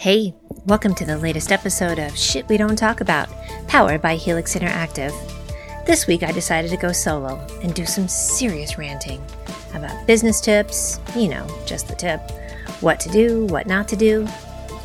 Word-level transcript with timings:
Hey, 0.00 0.32
welcome 0.64 0.94
to 0.94 1.04
the 1.04 1.18
latest 1.18 1.50
episode 1.50 1.98
of 1.98 2.16
Shit 2.16 2.48
We 2.48 2.56
Don't 2.56 2.76
Talk 2.76 3.00
About, 3.00 3.28
powered 3.66 4.00
by 4.00 4.14
Helix 4.14 4.54
Interactive. 4.54 5.12
This 5.86 6.06
week 6.06 6.22
I 6.22 6.30
decided 6.30 6.70
to 6.70 6.76
go 6.76 6.92
solo 6.92 7.44
and 7.64 7.74
do 7.74 7.84
some 7.84 8.06
serious 8.06 8.78
ranting 8.78 9.20
about 9.74 10.06
business 10.06 10.40
tips, 10.40 11.00
you 11.16 11.26
know, 11.26 11.44
just 11.66 11.88
the 11.88 11.96
tip, 11.96 12.20
what 12.80 13.00
to 13.00 13.08
do, 13.08 13.46
what 13.46 13.66
not 13.66 13.88
to 13.88 13.96
do. 13.96 14.28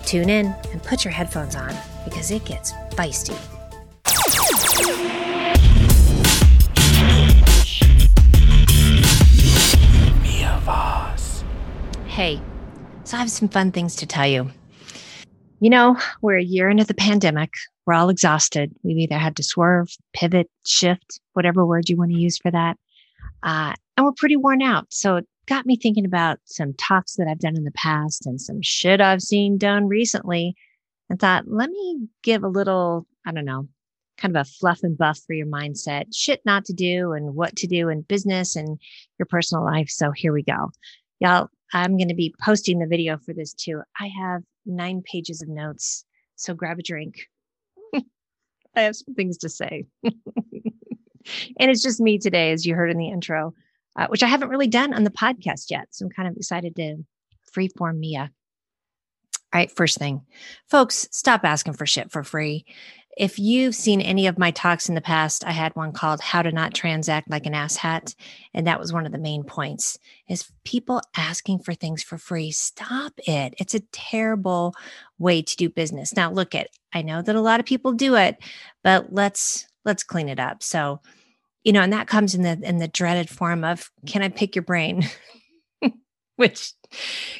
Tune 0.04 0.32
in 0.32 0.48
and 0.72 0.82
put 0.82 1.06
your 1.06 1.14
headphones 1.14 1.56
on 1.56 1.76
because 2.06 2.32
it 2.32 2.44
gets 2.44 2.72
feisty. 2.96 3.38
Mia 10.24 10.60
Voss. 10.64 11.44
Hey, 12.08 12.42
so 13.04 13.16
I 13.16 13.20
have 13.20 13.30
some 13.30 13.48
fun 13.48 13.72
things 13.72 13.96
to 13.98 14.08
tell 14.08 14.26
you. 14.26 14.50
You 15.64 15.70
know, 15.70 15.96
we're 16.22 16.40
a 16.40 16.44
year 16.44 16.68
into 16.68 16.84
the 16.84 16.94
pandemic. 16.94 17.54
We're 17.86 17.94
all 17.94 18.10
exhausted. 18.10 18.76
We've 18.84 18.98
either 18.98 19.18
had 19.18 19.38
to 19.38 19.44
swerve, 19.44 19.96
pivot, 20.12 20.52
shift, 20.68 21.22
whatever 21.32 21.66
word 21.66 21.88
you 21.88 21.96
want 21.96 22.12
to 22.12 22.18
use 22.18 22.38
for 22.38 22.52
that. 22.52 22.78
Uh, 23.44 23.74
and 23.96 24.06
we're 24.06 24.12
pretty 24.12 24.36
worn 24.36 24.62
out. 24.62 24.88
So 24.90 25.16
it 25.16 25.28
got 25.46 25.66
me 25.66 25.78
thinking 25.78 26.04
about 26.04 26.40
some 26.44 26.74
talks 26.74 27.16
that 27.16 27.30
I've 27.30 27.40
done 27.40 27.56
in 27.56 27.64
the 27.64 27.72
past 27.72 28.26
and 28.26 28.42
some 28.42 28.62
shit 28.62 29.00
I've 29.00 29.22
seen 29.22 29.58
done 29.58 29.88
recently 29.88 30.54
and 31.10 31.18
thought, 31.18 31.48
let 31.48 31.70
me 31.70 32.10
give 32.24 32.44
a 32.44 32.50
little, 32.50 33.08
I 33.26 33.32
don't 33.32 33.46
know, 33.46 33.70
kind 34.18 34.36
of 34.36 34.42
a 34.42 34.50
fluff 34.50 34.82
and 34.84 34.98
buff 34.98 35.22
for 35.26 35.32
your 35.32 35.48
mindset, 35.48 36.08
shit 36.14 36.42
not 36.44 36.66
to 36.66 36.74
do 36.74 37.14
and 37.14 37.36
what 37.36 37.56
to 37.56 37.68
do 37.68 37.88
in 37.88 38.02
business 38.02 38.58
and 38.58 38.78
your 39.18 39.28
personal 39.28 39.64
life. 39.64 39.88
So 39.88 40.12
here 40.12 40.34
we 40.34 40.44
go. 40.44 40.72
Y'all, 41.22 41.48
I'm 41.72 41.96
going 41.96 42.10
to 42.10 42.16
be 42.16 42.36
posting 42.44 42.80
the 42.80 42.86
video 42.86 43.18
for 43.18 43.34
this 43.34 43.54
too. 43.54 43.82
I 43.98 44.10
have 44.22 44.44
nine 44.66 45.02
pages 45.04 45.42
of 45.42 45.50
notes. 45.50 46.06
So 46.36 46.54
grab 46.54 46.80
a 46.80 46.84
drink. 46.84 47.28
I 47.94 48.82
have 48.82 48.96
some 48.96 49.16
things 49.16 49.38
to 49.40 49.50
say. 49.50 49.86
and 50.04 50.14
it's 51.60 51.84
just 51.84 52.02
me 52.02 52.18
today, 52.18 52.52
as 52.52 52.66
you 52.66 52.76
heard 52.76 52.92
in 52.92 52.98
the 52.98 53.10
intro, 53.10 53.54
uh, 53.96 54.08
which 54.08 54.24
I 54.24 54.28
haven't 54.28 54.50
really 54.50 54.68
done 54.68 54.94
on 54.94 55.04
the 55.04 55.12
podcast 55.12 55.70
yet. 55.70 55.88
So 55.92 56.06
I'm 56.06 56.12
kind 56.12 56.28
of 56.28 56.36
excited 56.36 56.76
to 56.78 56.98
freeform 57.56 57.98
Mia. 58.00 58.32
All 59.54 59.60
right, 59.60 59.72
first 59.72 60.00
thing, 60.00 60.22
folks, 60.68 61.08
stop 61.12 61.44
asking 61.44 61.74
for 61.74 61.86
shit 61.86 62.12
for 62.12 62.24
free. 62.24 62.66
If 63.16 63.38
you've 63.38 63.76
seen 63.76 64.02
any 64.02 64.26
of 64.26 64.40
my 64.40 64.52
talks 64.52 64.90
in 64.90 64.96
the 64.96 65.02
past, 65.02 65.46
I 65.46 65.52
had 65.52 65.76
one 65.76 65.92
called 65.92 66.20
How 66.20 66.42
to 66.42 66.52
Not 66.52 66.74
Transact 66.74 67.30
Like 67.30 67.46
an 67.46 67.54
Asshat. 67.54 68.16
And 68.54 68.66
that 68.66 68.80
was 68.80 68.92
one 68.92 69.06
of 69.06 69.12
the 69.12 69.20
main 69.20 69.44
points 69.44 70.00
is 70.28 70.52
people 70.64 71.02
asking 71.16 71.60
for 71.60 71.74
things 71.74 72.02
for 72.02 72.18
free. 72.18 72.52
Stop 72.52 73.14
it. 73.18 73.54
It's 73.60 73.76
a 73.76 73.82
terrible 73.92 74.74
way 75.20 75.42
to 75.44 75.56
do 75.56 75.70
business. 75.70 76.16
Now 76.16 76.32
look 76.32 76.56
at 76.56 76.70
I 76.94 77.02
know 77.02 77.22
that 77.22 77.36
a 77.36 77.42
lot 77.42 77.60
of 77.60 77.66
people 77.66 77.94
do 77.94 78.16
it, 78.16 78.38
but 78.84 79.14
let's 79.14 79.68
let's 79.86 80.04
clean 80.04 80.30
it 80.30 80.40
up. 80.40 80.64
So, 80.64 81.00
you 81.64 81.72
know, 81.72 81.82
and 81.82 81.94
that 81.94 82.08
comes 82.08 82.34
in 82.34 82.42
the 82.42 82.60
in 82.64 82.78
the 82.78 82.88
dreaded 82.88 83.30
form 83.30 83.64
of 83.64 83.92
can 84.08 84.24
I 84.24 84.30
pick 84.30 84.56
your 84.56 84.64
brain? 84.64 85.04
Which 86.36 86.74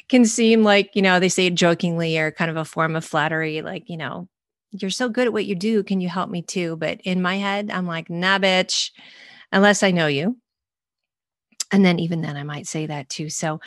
can 0.08 0.24
seem 0.24 0.62
like, 0.62 0.90
you 0.94 1.02
know, 1.02 1.18
they 1.18 1.28
say 1.28 1.46
it 1.46 1.54
jokingly 1.54 2.16
or 2.16 2.30
kind 2.30 2.50
of 2.50 2.56
a 2.56 2.64
form 2.64 2.94
of 2.94 3.04
flattery, 3.04 3.60
like, 3.60 3.90
you 3.90 3.96
know, 3.96 4.28
you're 4.74 4.90
so 4.90 5.08
good 5.08 5.26
at 5.26 5.32
what 5.32 5.46
you 5.46 5.54
do. 5.54 5.82
Can 5.82 6.00
you 6.00 6.08
help 6.08 6.28
me 6.28 6.42
too? 6.42 6.76
But 6.76 7.00
in 7.02 7.22
my 7.22 7.36
head, 7.36 7.70
I'm 7.70 7.86
like, 7.86 8.10
nah, 8.10 8.38
bitch, 8.38 8.90
unless 9.52 9.82
I 9.82 9.92
know 9.92 10.08
you. 10.08 10.36
And 11.70 11.84
then 11.84 11.98
even 11.98 12.20
then 12.20 12.36
I 12.36 12.42
might 12.42 12.66
say 12.66 12.86
that 12.86 13.08
too. 13.08 13.30
So, 13.30 13.60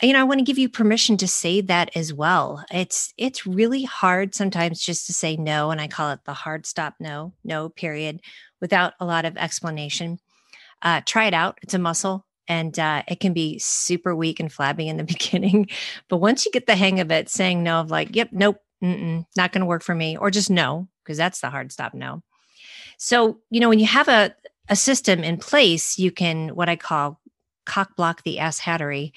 you 0.00 0.12
know, 0.12 0.20
I 0.20 0.24
want 0.24 0.38
to 0.38 0.44
give 0.44 0.58
you 0.58 0.68
permission 0.68 1.16
to 1.18 1.28
say 1.28 1.60
that 1.62 1.96
as 1.96 2.12
well. 2.12 2.64
It's 2.72 3.12
it's 3.16 3.46
really 3.46 3.84
hard 3.84 4.34
sometimes 4.34 4.80
just 4.80 5.06
to 5.06 5.12
say 5.12 5.36
no. 5.36 5.70
And 5.70 5.80
I 5.80 5.86
call 5.86 6.10
it 6.10 6.20
the 6.24 6.32
hard 6.32 6.66
stop 6.66 6.94
no, 6.98 7.34
no, 7.44 7.68
period, 7.68 8.20
without 8.60 8.94
a 9.00 9.04
lot 9.04 9.24
of 9.24 9.36
explanation. 9.36 10.18
Uh, 10.80 11.02
try 11.04 11.26
it 11.26 11.34
out. 11.34 11.58
It's 11.62 11.74
a 11.74 11.78
muscle 11.78 12.26
and 12.48 12.76
uh, 12.78 13.02
it 13.06 13.20
can 13.20 13.32
be 13.32 13.58
super 13.58 14.16
weak 14.16 14.40
and 14.40 14.52
flabby 14.52 14.88
in 14.88 14.96
the 14.96 15.04
beginning. 15.14 15.68
But 16.08 16.18
once 16.18 16.44
you 16.44 16.52
get 16.52 16.66
the 16.66 16.76
hang 16.76 17.00
of 17.00 17.10
it, 17.10 17.28
saying 17.28 17.62
no, 17.62 17.80
of 17.80 17.90
like, 17.90 18.16
yep, 18.16 18.30
nope, 18.32 18.58
not 18.82 19.52
going 19.52 19.60
to 19.60 19.66
work 19.66 19.82
for 19.82 19.94
me, 19.94 20.16
or 20.16 20.30
just 20.30 20.50
no, 20.50 20.88
because 21.04 21.16
that's 21.16 21.40
the 21.40 21.50
hard 21.50 21.72
stop 21.72 21.94
no. 21.94 22.22
So, 22.98 23.38
you 23.50 23.60
know, 23.60 23.68
when 23.68 23.78
you 23.78 23.86
have 23.86 24.08
a, 24.08 24.34
a 24.68 24.76
system 24.76 25.24
in 25.24 25.38
place, 25.38 25.98
you 25.98 26.10
can 26.10 26.50
what 26.50 26.68
I 26.68 26.76
call 26.76 27.20
cock 27.64 27.96
block 27.96 28.22
the 28.22 28.38
ass 28.38 28.60
hattery 28.60 29.12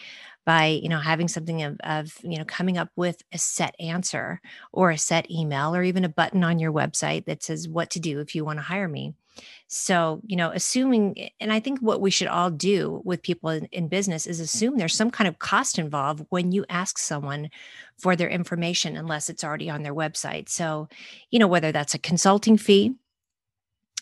by 0.45 0.67
you 0.67 0.89
know 0.89 0.99
having 0.99 1.27
something 1.27 1.63
of, 1.63 1.77
of 1.83 2.17
you 2.23 2.37
know 2.37 2.45
coming 2.45 2.77
up 2.77 2.89
with 2.95 3.21
a 3.31 3.37
set 3.37 3.75
answer 3.79 4.41
or 4.71 4.91
a 4.91 4.97
set 4.97 5.29
email 5.29 5.75
or 5.75 5.83
even 5.83 6.05
a 6.05 6.09
button 6.09 6.43
on 6.43 6.59
your 6.59 6.71
website 6.71 7.25
that 7.25 7.43
says 7.43 7.67
what 7.67 7.89
to 7.89 7.99
do 7.99 8.19
if 8.19 8.35
you 8.35 8.45
want 8.45 8.59
to 8.59 8.63
hire 8.63 8.87
me 8.87 9.13
so, 9.67 10.21
you 10.25 10.35
know, 10.35 10.51
assuming, 10.51 11.29
and 11.39 11.51
I 11.51 11.59
think 11.59 11.79
what 11.79 11.99
we 11.99 12.11
should 12.11 12.27
all 12.27 12.51
do 12.51 13.01
with 13.03 13.21
people 13.21 13.49
in, 13.49 13.65
in, 13.71 13.87
business 13.87 14.27
is 14.27 14.39
assume 14.39 14.77
there's 14.77 14.95
some 14.95 15.11
kind 15.11 15.27
of 15.27 15.39
cost 15.39 15.79
involved 15.79 16.25
when 16.29 16.51
you 16.51 16.65
ask 16.69 16.97
someone 16.97 17.49
for 17.97 18.15
their 18.15 18.29
information, 18.29 18.95
unless 18.95 19.29
it's 19.29 19.43
already 19.43 19.69
on 19.69 19.83
their 19.83 19.93
website. 19.93 20.49
So, 20.49 20.87
you 21.31 21.39
know, 21.39 21.47
whether 21.47 21.71
that's 21.71 21.95
a 21.95 21.99
consulting 21.99 22.57
fee, 22.57 22.95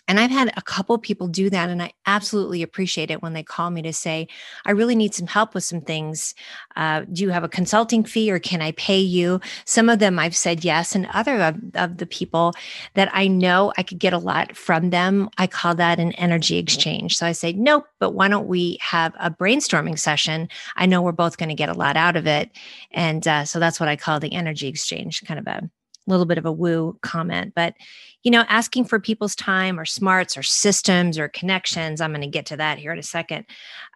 and 0.08 0.20
I've 0.20 0.32
had 0.32 0.52
a 0.58 0.62
couple 0.62 0.98
people 0.98 1.28
do 1.28 1.50
that, 1.50 1.70
and 1.70 1.82
I 1.82 1.94
absolutely 2.06 2.62
appreciate 2.62 3.10
it 3.10 3.22
when 3.22 3.34
they 3.34 3.44
call 3.44 3.70
me 3.70 3.82
to 3.84 3.94
say, 3.94 4.28
I 4.66 4.72
really 4.72 4.96
need 4.96 5.14
some 5.14 5.28
help 5.28 5.54
with 5.54 5.64
some 5.64 5.82
things. 5.82 6.36
Uh, 6.76 7.02
do 7.12 7.24
you 7.24 7.30
have 7.30 7.44
a 7.44 7.50
consulting 7.50 8.04
fee 8.04 8.32
or 8.32 8.40
can 8.40 8.62
I 8.62 8.72
pay 8.74 9.00
you? 9.00 9.40
Some 9.66 9.90
of 9.90 10.00
them 10.00 10.20
I've 10.20 10.36
said 10.36 10.66
yes, 10.66 10.96
and 10.96 11.08
other 11.14 11.42
of, 11.42 11.56
of 11.76 11.98
the 11.98 12.06
people 12.06 12.54
that 12.96 13.10
I 13.14 13.28
know 13.28 13.72
I 13.78 13.84
could 13.84 14.00
get 14.00 14.14
a 14.14 14.18
lot 14.18 14.58
from 14.58 14.90
them, 14.90 15.30
I 15.38 15.48
call 15.48 15.76
that 15.76 16.00
an 16.00 16.12
energy 16.14 16.58
exchange. 16.58 17.16
So 17.18 17.26
I 17.26 17.32
say, 17.32 17.54
nope, 17.54 17.86
but 18.00 18.12
why 18.12 18.28
don't 18.28 18.48
we 18.48 18.78
have 18.82 19.14
a 19.20 19.32
brainstorming 19.32 19.98
session? 19.98 20.50
I 20.76 20.86
know 20.86 21.02
we're 21.02 21.12
both 21.14 21.38
going 21.38 21.50
to 21.50 21.56
get 21.56 21.70
a 21.70 21.74
lot 21.74 21.96
out 21.96 22.16
of 22.16 22.28
it. 22.28 22.52
And 22.92 23.28
uh, 23.28 23.46
so 23.46 23.60
that's 23.60 23.80
what 23.80 23.90
I 23.90 23.96
call 23.96 24.20
the 24.20 24.34
energy 24.34 24.68
exchange, 24.68 25.24
kind 25.26 25.40
of 25.40 25.48
a 25.48 25.70
little 26.08 26.26
bit 26.26 26.38
of 26.38 26.46
a 26.46 26.52
woo 26.52 26.98
comment. 27.02 27.54
But 27.56 27.76
you 28.24 28.32
know, 28.32 28.46
asking 28.48 28.86
for 28.86 29.00
people's 29.00 29.36
time 29.36 29.80
or 29.80 29.86
smarts 29.86 30.38
or 30.38 30.44
systems 30.44 31.20
or 31.20 31.28
connections. 31.28 32.00
I'm 32.00 32.12
going 32.12 32.22
to 32.22 32.28
get 32.28 32.46
to 32.48 32.58
that 32.58 32.80
here 32.80 32.94
in 32.94 33.00
a 33.00 33.04
second. 33.04 33.46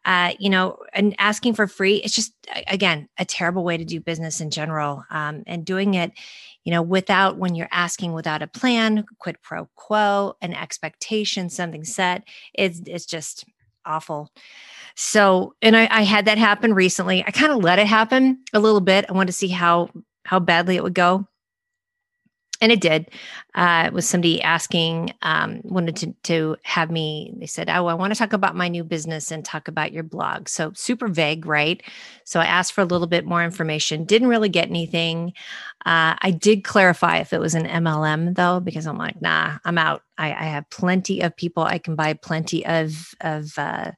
Uh, 0.05 0.33
you 0.37 0.49
know, 0.49 0.77
and 0.93 1.15
asking 1.17 1.53
for 1.53 1.65
free, 1.65 1.95
it's 1.95 2.13
just, 2.13 2.33
again, 2.67 3.07
a 3.17 3.25
terrible 3.25 3.63
way 3.63 3.77
to 3.77 3.85
do 3.85 3.99
business 3.99 4.41
in 4.41 4.51
general. 4.51 5.03
Um, 5.09 5.43
and 5.47 5.65
doing 5.65 5.93
it, 5.93 6.11
you 6.63 6.71
know, 6.71 6.81
without 6.81 7.37
when 7.37 7.55
you're 7.55 7.69
asking 7.71 8.13
without 8.13 8.41
a 8.41 8.47
plan, 8.47 9.05
quid 9.19 9.41
pro 9.41 9.67
quo, 9.75 10.35
an 10.41 10.53
expectation, 10.53 11.49
something 11.49 11.85
set, 11.85 12.23
it's, 12.53 12.81
it's 12.85 13.05
just 13.05 13.45
awful. 13.85 14.31
So, 14.95 15.55
and 15.61 15.77
I, 15.77 15.87
I 15.89 16.01
had 16.01 16.25
that 16.25 16.37
happen 16.37 16.73
recently. 16.73 17.23
I 17.23 17.31
kind 17.31 17.51
of 17.51 17.63
let 17.63 17.79
it 17.79 17.87
happen 17.87 18.43
a 18.53 18.59
little 18.59 18.81
bit. 18.81 19.05
I 19.07 19.13
wanted 19.13 19.27
to 19.27 19.33
see 19.33 19.47
how 19.47 19.89
how 20.25 20.39
badly 20.39 20.75
it 20.75 20.83
would 20.83 20.93
go 20.93 21.25
and 22.59 22.71
it 22.71 22.81
did. 22.81 23.09
Uh, 23.53 23.83
it 23.87 23.93
was 23.93 24.07
somebody 24.07 24.41
asking, 24.41 25.13
um, 25.21 25.61
wanted 25.63 25.95
to, 25.97 26.13
to 26.23 26.57
have 26.63 26.89
me, 26.89 27.33
they 27.37 27.45
said, 27.45 27.69
Oh, 27.69 27.85
I 27.85 27.93
want 27.93 28.13
to 28.13 28.17
talk 28.17 28.33
about 28.33 28.55
my 28.55 28.67
new 28.67 28.83
business 28.83 29.31
and 29.31 29.45
talk 29.45 29.67
about 29.67 29.91
your 29.91 30.03
blog. 30.03 30.49
So 30.49 30.71
super 30.73 31.07
vague, 31.07 31.45
right? 31.45 31.81
So 32.23 32.39
I 32.39 32.45
asked 32.45 32.73
for 32.73 32.81
a 32.81 32.85
little 32.85 33.07
bit 33.07 33.25
more 33.25 33.43
information, 33.43 34.05
didn't 34.05 34.29
really 34.29 34.49
get 34.49 34.69
anything. 34.69 35.33
Uh, 35.85 36.15
I 36.19 36.31
did 36.31 36.63
clarify 36.63 37.17
if 37.17 37.31
it 37.31 37.39
was 37.39 37.53
an 37.55 37.65
MLM 37.65 38.35
though, 38.35 38.59
because 38.59 38.87
I'm 38.87 38.97
like, 38.97 39.21
nah, 39.21 39.57
I'm 39.63 39.77
out. 39.77 40.03
I, 40.17 40.27
I 40.27 40.45
have 40.45 40.69
plenty 40.69 41.21
of 41.21 41.35
people 41.35 41.63
I 41.63 41.77
can 41.77 41.95
buy 41.95 42.13
plenty 42.13 42.65
of, 42.65 43.13
of, 43.21 43.57
uh, 43.57 43.91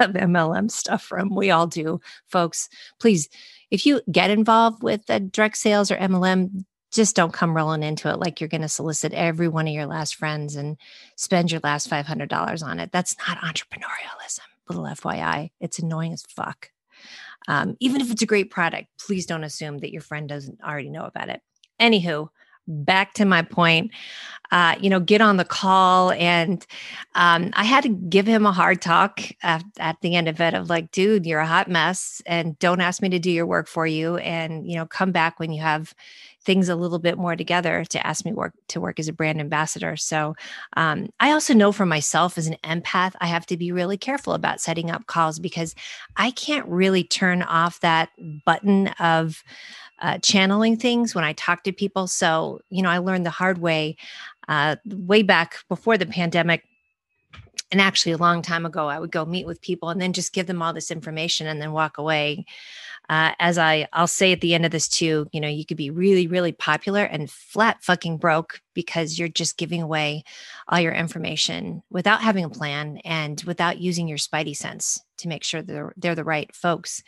of 0.00 0.12
MLM 0.12 0.70
stuff 0.70 1.02
from. 1.02 1.34
We 1.34 1.50
all 1.50 1.66
do, 1.66 2.00
folks. 2.28 2.68
Please, 3.00 3.28
if 3.70 3.86
you 3.86 4.00
get 4.10 4.30
involved 4.30 4.82
with 4.82 5.06
direct 5.30 5.56
sales 5.56 5.90
or 5.90 5.96
MLM, 5.96 6.64
just 6.92 7.16
don't 7.16 7.32
come 7.32 7.56
rolling 7.56 7.82
into 7.82 8.10
it 8.10 8.18
like 8.18 8.40
you're 8.40 8.48
going 8.48 8.62
to 8.62 8.68
solicit 8.68 9.12
every 9.12 9.48
one 9.48 9.66
of 9.66 9.74
your 9.74 9.86
last 9.86 10.14
friends 10.16 10.56
and 10.56 10.76
spend 11.16 11.50
your 11.50 11.60
last 11.64 11.88
$500 11.90 12.62
on 12.62 12.80
it. 12.80 12.92
That's 12.92 13.16
not 13.26 13.38
entrepreneurialism. 13.38 14.40
Little 14.68 14.84
FYI, 14.84 15.50
it's 15.60 15.78
annoying 15.78 16.12
as 16.12 16.22
fuck. 16.22 16.70
Um, 17.48 17.76
even 17.80 18.00
if 18.00 18.10
it's 18.10 18.22
a 18.22 18.26
great 18.26 18.50
product, 18.50 18.88
please 19.04 19.26
don't 19.26 19.44
assume 19.44 19.78
that 19.78 19.90
your 19.90 20.02
friend 20.02 20.28
doesn't 20.28 20.60
already 20.62 20.90
know 20.90 21.04
about 21.04 21.28
it. 21.28 21.40
Anywho, 21.80 22.28
back 22.68 23.14
to 23.14 23.24
my 23.24 23.42
point, 23.42 23.90
uh, 24.52 24.76
you 24.80 24.88
know, 24.88 25.00
get 25.00 25.20
on 25.20 25.36
the 25.36 25.44
call. 25.44 26.12
And 26.12 26.64
um, 27.14 27.50
I 27.54 27.64
had 27.64 27.82
to 27.84 27.88
give 27.88 28.26
him 28.26 28.46
a 28.46 28.52
hard 28.52 28.80
talk 28.80 29.20
at, 29.42 29.64
at, 29.78 30.00
the 30.00 30.14
end 30.14 30.28
of 30.28 30.40
it 30.40 30.54
of 30.54 30.70
like, 30.70 30.90
dude, 30.92 31.26
you're 31.26 31.40
a 31.40 31.46
hot 31.46 31.68
mess 31.68 32.22
and 32.26 32.58
don't 32.58 32.80
ask 32.80 33.02
me 33.02 33.08
to 33.08 33.18
do 33.18 33.30
your 33.30 33.46
work 33.46 33.66
for 33.66 33.86
you. 33.86 34.16
And, 34.18 34.66
you 34.66 34.76
know, 34.76 34.86
come 34.86 35.10
back 35.10 35.40
when 35.40 35.52
you 35.52 35.62
have 35.62 35.94
things 36.44 36.68
a 36.68 36.76
little 36.76 36.98
bit 36.98 37.18
more 37.18 37.36
together 37.36 37.84
to 37.86 38.06
ask 38.06 38.24
me 38.24 38.32
work 38.32 38.52
to 38.68 38.80
work 38.80 38.98
as 38.98 39.08
a 39.08 39.12
brand 39.12 39.40
ambassador. 39.40 39.96
So 39.96 40.34
um, 40.76 41.08
I 41.20 41.30
also 41.32 41.54
know 41.54 41.72
for 41.72 41.86
myself 41.86 42.36
as 42.36 42.46
an 42.46 42.56
empath, 42.64 43.12
I 43.20 43.26
have 43.26 43.46
to 43.46 43.56
be 43.56 43.72
really 43.72 43.96
careful 43.96 44.34
about 44.34 44.60
setting 44.60 44.90
up 44.90 45.06
calls 45.06 45.38
because 45.38 45.74
I 46.16 46.30
can't 46.32 46.66
really 46.66 47.04
turn 47.04 47.42
off 47.42 47.80
that 47.80 48.10
button 48.44 48.88
of 48.98 49.42
uh, 50.00 50.18
channeling 50.18 50.76
things 50.76 51.14
when 51.14 51.24
I 51.24 51.32
talk 51.32 51.62
to 51.64 51.72
people. 51.72 52.08
So, 52.08 52.60
you 52.70 52.82
know, 52.82 52.90
I 52.90 52.98
learned 52.98 53.24
the 53.24 53.30
hard 53.30 53.58
way 53.58 53.96
uh, 54.48 54.76
way 54.86 55.22
back 55.22 55.58
before 55.68 55.96
the 55.96 56.06
pandemic 56.06 56.64
and 57.72 57.80
actually 57.80 58.12
a 58.12 58.18
long 58.18 58.42
time 58.42 58.64
ago 58.64 58.86
i 58.86 59.00
would 59.00 59.10
go 59.10 59.24
meet 59.24 59.46
with 59.46 59.60
people 59.60 59.88
and 59.88 60.00
then 60.00 60.12
just 60.12 60.32
give 60.32 60.46
them 60.46 60.62
all 60.62 60.72
this 60.72 60.90
information 60.90 61.46
and 61.46 61.60
then 61.60 61.72
walk 61.72 61.98
away. 61.98 62.44
Uh, 63.08 63.32
as 63.40 63.58
i 63.58 63.86
i'll 63.92 64.06
say 64.06 64.30
at 64.30 64.40
the 64.40 64.54
end 64.54 64.64
of 64.64 64.70
this 64.70 64.88
too 64.88 65.26
you 65.32 65.40
know 65.40 65.48
you 65.48 65.66
could 65.66 65.76
be 65.76 65.90
really 65.90 66.28
really 66.28 66.52
popular 66.52 67.02
and 67.02 67.28
flat 67.28 67.82
fucking 67.82 68.16
broke 68.16 68.60
because 68.74 69.18
you're 69.18 69.26
just 69.28 69.58
giving 69.58 69.82
away 69.82 70.22
all 70.68 70.78
your 70.78 70.92
information 70.92 71.82
without 71.90 72.22
having 72.22 72.44
a 72.44 72.48
plan 72.48 72.98
and 73.04 73.42
without 73.42 73.80
using 73.80 74.06
your 74.06 74.18
spidey 74.18 74.54
sense 74.54 75.00
to 75.18 75.28
make 75.28 75.42
sure 75.42 75.62
they're 75.62 75.92
they're 75.96 76.14
the 76.14 76.24
right 76.24 76.54
folks. 76.54 77.02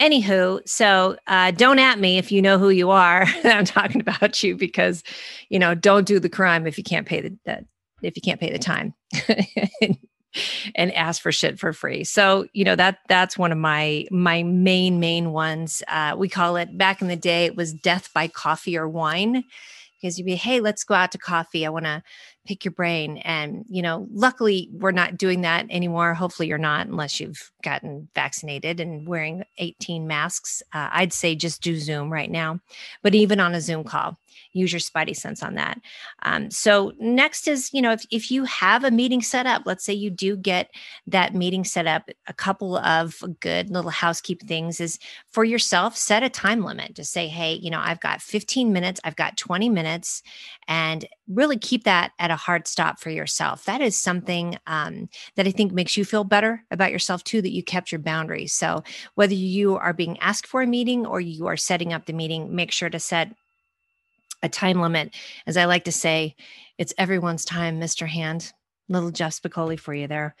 Anywho 0.00 0.60
so 0.66 1.16
uh, 1.26 1.50
don't 1.50 1.78
at 1.78 1.98
me 1.98 2.18
if 2.18 2.32
you 2.32 2.40
know 2.40 2.58
who 2.58 2.70
you 2.70 2.90
are 2.90 3.24
i'm 3.44 3.66
talking 3.66 4.00
about 4.00 4.42
you 4.42 4.56
because 4.56 5.02
you 5.50 5.58
know 5.58 5.74
don't 5.74 6.06
do 6.06 6.18
the 6.18 6.28
crime 6.28 6.66
if 6.66 6.78
you 6.78 6.84
can't 6.84 7.06
pay 7.06 7.20
the, 7.20 7.36
the 7.44 7.64
if 8.02 8.16
you 8.16 8.22
can't 8.22 8.40
pay 8.40 8.50
the 8.50 8.58
time 8.58 8.94
and 10.74 10.92
ask 10.92 11.20
for 11.20 11.32
shit 11.32 11.58
for 11.58 11.72
free. 11.72 12.04
So, 12.04 12.46
you 12.52 12.64
know, 12.64 12.76
that 12.76 12.98
that's 13.08 13.36
one 13.36 13.52
of 13.52 13.58
my 13.58 14.06
my 14.10 14.42
main 14.42 15.00
main 15.00 15.32
ones. 15.32 15.82
Uh, 15.88 16.14
we 16.16 16.28
call 16.28 16.56
it 16.56 16.76
back 16.76 17.02
in 17.02 17.08
the 17.08 17.16
day 17.16 17.46
it 17.46 17.56
was 17.56 17.72
death 17.72 18.10
by 18.14 18.28
coffee 18.28 18.76
or 18.76 18.88
wine 18.88 19.44
because 20.00 20.18
you'd 20.18 20.24
be, 20.24 20.36
"Hey, 20.36 20.60
let's 20.60 20.84
go 20.84 20.94
out 20.94 21.12
to 21.12 21.18
coffee. 21.18 21.66
I 21.66 21.70
want 21.70 21.84
to 21.84 22.02
pick 22.46 22.64
your 22.64 22.72
brain." 22.72 23.18
And, 23.18 23.64
you 23.68 23.82
know, 23.82 24.06
luckily 24.12 24.70
we're 24.72 24.92
not 24.92 25.18
doing 25.18 25.42
that 25.42 25.66
anymore. 25.68 26.14
Hopefully 26.14 26.48
you're 26.48 26.58
not 26.58 26.86
unless 26.86 27.20
you've 27.20 27.50
gotten 27.62 28.08
vaccinated 28.14 28.80
and 28.80 29.06
wearing 29.06 29.44
18 29.58 30.06
masks. 30.06 30.62
Uh, 30.72 30.88
I'd 30.92 31.12
say 31.12 31.34
just 31.34 31.62
do 31.62 31.76
Zoom 31.76 32.10
right 32.10 32.30
now. 32.30 32.60
But 33.02 33.14
even 33.14 33.40
on 33.40 33.54
a 33.54 33.60
Zoom 33.60 33.84
call, 33.84 34.16
use 34.52 34.72
your 34.72 34.80
spidey 34.80 35.16
sense 35.16 35.42
on 35.42 35.54
that. 35.54 35.80
Um, 36.22 36.50
so 36.50 36.92
next 36.98 37.48
is, 37.48 37.72
you 37.72 37.82
know, 37.82 37.92
if, 37.92 38.04
if 38.10 38.30
you 38.30 38.44
have 38.44 38.84
a 38.84 38.90
meeting 38.90 39.22
set 39.22 39.46
up, 39.46 39.62
let's 39.64 39.84
say 39.84 39.92
you 39.92 40.10
do 40.10 40.36
get 40.36 40.70
that 41.06 41.34
meeting 41.34 41.64
set 41.64 41.86
up, 41.86 42.08
a 42.26 42.32
couple 42.32 42.76
of 42.78 43.22
good 43.40 43.70
little 43.70 43.90
housekeeping 43.90 44.48
things 44.48 44.80
is 44.80 44.98
for 45.30 45.44
yourself, 45.44 45.96
set 45.96 46.22
a 46.22 46.28
time 46.28 46.64
limit. 46.64 46.94
Just 46.94 47.12
say, 47.12 47.28
hey, 47.28 47.54
you 47.54 47.70
know, 47.70 47.80
I've 47.80 48.00
got 48.00 48.22
15 48.22 48.72
minutes, 48.72 49.00
I've 49.04 49.16
got 49.16 49.36
20 49.36 49.68
minutes, 49.68 50.22
and 50.68 51.06
really 51.28 51.58
keep 51.58 51.84
that 51.84 52.12
at 52.18 52.30
a 52.30 52.36
hard 52.36 52.66
stop 52.66 53.00
for 53.00 53.10
yourself. 53.10 53.64
That 53.64 53.80
is 53.80 53.96
something 53.96 54.58
um, 54.66 55.08
that 55.36 55.46
I 55.46 55.50
think 55.50 55.72
makes 55.72 55.96
you 55.96 56.04
feel 56.04 56.24
better 56.24 56.64
about 56.70 56.92
yourself 56.92 57.24
too, 57.24 57.42
that 57.42 57.52
you 57.52 57.62
kept 57.62 57.92
your 57.92 58.00
boundaries. 58.00 58.52
So 58.52 58.82
whether 59.14 59.34
you 59.34 59.76
are 59.76 59.92
being 59.92 60.18
asked 60.18 60.46
for 60.46 60.62
a 60.62 60.66
meeting 60.66 61.06
or 61.06 61.20
you 61.20 61.46
are 61.46 61.56
setting 61.56 61.92
up 61.92 62.06
the 62.06 62.12
meeting, 62.12 62.54
make 62.54 62.72
sure 62.72 62.90
to 62.90 62.98
set 62.98 63.34
a 64.42 64.48
time 64.48 64.80
limit. 64.80 65.14
As 65.46 65.56
I 65.56 65.64
like 65.64 65.84
to 65.84 65.92
say, 65.92 66.36
it's 66.78 66.94
everyone's 66.96 67.44
time, 67.44 67.80
Mr. 67.80 68.08
Hand. 68.08 68.52
Little 68.90 69.12
Jeff 69.12 69.40
Spicoli 69.40 69.78
for 69.78 69.94
you 69.94 70.08
there. 70.08 70.34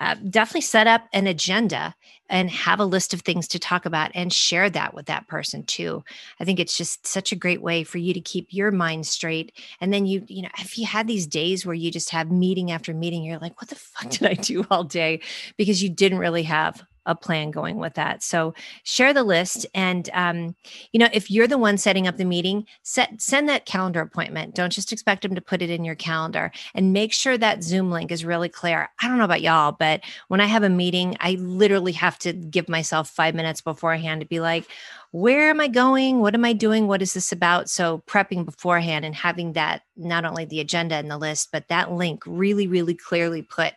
Uh, 0.00 0.14
definitely 0.14 0.62
set 0.62 0.86
up 0.86 1.06
an 1.12 1.26
agenda 1.26 1.94
and 2.30 2.50
have 2.50 2.80
a 2.80 2.84
list 2.84 3.12
of 3.12 3.20
things 3.20 3.46
to 3.48 3.58
talk 3.58 3.84
about 3.84 4.10
and 4.14 4.32
share 4.32 4.70
that 4.70 4.94
with 4.94 5.06
that 5.06 5.28
person 5.28 5.64
too. 5.64 6.02
I 6.40 6.44
think 6.44 6.58
it's 6.58 6.78
just 6.78 7.06
such 7.06 7.30
a 7.30 7.36
great 7.36 7.60
way 7.60 7.84
for 7.84 7.98
you 7.98 8.14
to 8.14 8.20
keep 8.20 8.48
your 8.50 8.70
mind 8.70 9.06
straight. 9.06 9.52
And 9.80 9.92
then 9.92 10.06
you, 10.06 10.24
you 10.28 10.42
know, 10.42 10.48
if 10.58 10.78
you 10.78 10.86
had 10.86 11.06
these 11.06 11.26
days 11.26 11.66
where 11.66 11.74
you 11.74 11.90
just 11.90 12.10
have 12.10 12.30
meeting 12.30 12.70
after 12.70 12.94
meeting, 12.94 13.22
you're 13.22 13.38
like, 13.38 13.60
what 13.60 13.68
the 13.68 13.76
fuck 13.76 14.08
did 14.10 14.26
I 14.26 14.34
do 14.34 14.64
all 14.70 14.84
day? 14.84 15.20
Because 15.58 15.82
you 15.82 15.90
didn't 15.90 16.18
really 16.18 16.44
have 16.44 16.82
a 17.10 17.14
plan 17.14 17.50
going 17.50 17.78
with 17.78 17.94
that. 17.94 18.22
So 18.22 18.54
share 18.84 19.12
the 19.12 19.24
list, 19.24 19.66
and 19.74 20.08
um, 20.14 20.54
you 20.92 21.00
know 21.00 21.08
if 21.12 21.30
you're 21.30 21.48
the 21.48 21.58
one 21.58 21.76
setting 21.76 22.06
up 22.06 22.16
the 22.16 22.24
meeting, 22.24 22.66
set 22.82 23.20
send 23.20 23.48
that 23.48 23.66
calendar 23.66 24.00
appointment. 24.00 24.54
Don't 24.54 24.72
just 24.72 24.92
expect 24.92 25.22
them 25.22 25.34
to 25.34 25.40
put 25.40 25.62
it 25.62 25.70
in 25.70 25.84
your 25.84 25.94
calendar, 25.94 26.52
and 26.74 26.92
make 26.92 27.12
sure 27.12 27.36
that 27.36 27.62
Zoom 27.62 27.90
link 27.90 28.10
is 28.12 28.24
really 28.24 28.48
clear. 28.48 28.88
I 29.02 29.08
don't 29.08 29.18
know 29.18 29.24
about 29.24 29.42
y'all, 29.42 29.72
but 29.72 30.00
when 30.28 30.40
I 30.40 30.46
have 30.46 30.62
a 30.62 30.68
meeting, 30.68 31.16
I 31.20 31.32
literally 31.32 31.92
have 31.92 32.18
to 32.20 32.32
give 32.32 32.68
myself 32.68 33.10
five 33.10 33.34
minutes 33.34 33.60
beforehand 33.60 34.20
to 34.20 34.26
be 34.26 34.40
like, 34.40 34.66
where 35.12 35.50
am 35.50 35.60
I 35.60 35.68
going? 35.68 36.20
What 36.20 36.34
am 36.34 36.44
I 36.44 36.52
doing? 36.52 36.86
What 36.86 37.02
is 37.02 37.14
this 37.14 37.32
about? 37.32 37.68
So 37.68 38.02
prepping 38.06 38.44
beforehand 38.44 39.04
and 39.04 39.14
having 39.14 39.54
that 39.54 39.82
not 39.96 40.24
only 40.24 40.44
the 40.44 40.60
agenda 40.60 40.94
and 40.94 41.10
the 41.10 41.18
list, 41.18 41.48
but 41.52 41.68
that 41.68 41.92
link 41.92 42.22
really, 42.26 42.68
really 42.68 42.94
clearly 42.94 43.42
put 43.42 43.74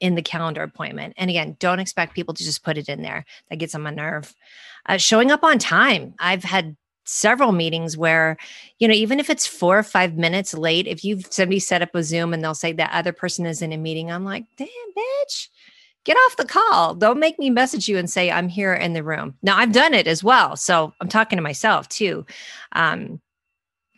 in 0.00 0.14
the 0.14 0.22
calendar 0.22 0.62
appointment. 0.62 1.14
And 1.16 1.30
again, 1.30 1.56
don't 1.58 1.80
expect 1.80 2.14
people 2.14 2.34
to 2.34 2.44
just 2.44 2.62
put 2.62 2.78
it 2.78 2.88
in 2.88 3.02
there. 3.02 3.24
That 3.48 3.56
gets 3.56 3.74
on 3.74 3.82
my 3.82 3.90
nerve. 3.90 4.34
Uh, 4.86 4.98
showing 4.98 5.30
up 5.30 5.42
on 5.42 5.58
time. 5.58 6.14
I've 6.18 6.44
had 6.44 6.76
several 7.04 7.52
meetings 7.52 7.96
where, 7.96 8.36
you 8.78 8.88
know, 8.88 8.94
even 8.94 9.20
if 9.20 9.30
it's 9.30 9.46
four 9.46 9.78
or 9.78 9.82
five 9.82 10.16
minutes 10.16 10.52
late, 10.54 10.86
if 10.86 11.04
you've 11.04 11.26
somebody 11.30 11.60
set 11.60 11.82
up 11.82 11.94
a 11.94 12.02
Zoom 12.02 12.34
and 12.34 12.42
they'll 12.42 12.54
say 12.54 12.72
that 12.72 12.92
other 12.92 13.12
person 13.12 13.46
is 13.46 13.62
in 13.62 13.72
a 13.72 13.76
meeting, 13.76 14.10
I'm 14.10 14.24
like, 14.24 14.44
damn, 14.56 14.68
bitch, 14.68 15.48
get 16.04 16.16
off 16.16 16.36
the 16.36 16.44
call. 16.44 16.94
Don't 16.94 17.20
make 17.20 17.38
me 17.38 17.48
message 17.48 17.88
you 17.88 17.96
and 17.96 18.10
say 18.10 18.30
I'm 18.30 18.48
here 18.48 18.74
in 18.74 18.92
the 18.92 19.04
room. 19.04 19.34
Now 19.42 19.56
I've 19.56 19.72
done 19.72 19.94
it 19.94 20.06
as 20.06 20.22
well. 20.22 20.56
So 20.56 20.92
I'm 21.00 21.08
talking 21.08 21.36
to 21.36 21.42
myself 21.42 21.88
too. 21.88 22.26
Um, 22.72 23.20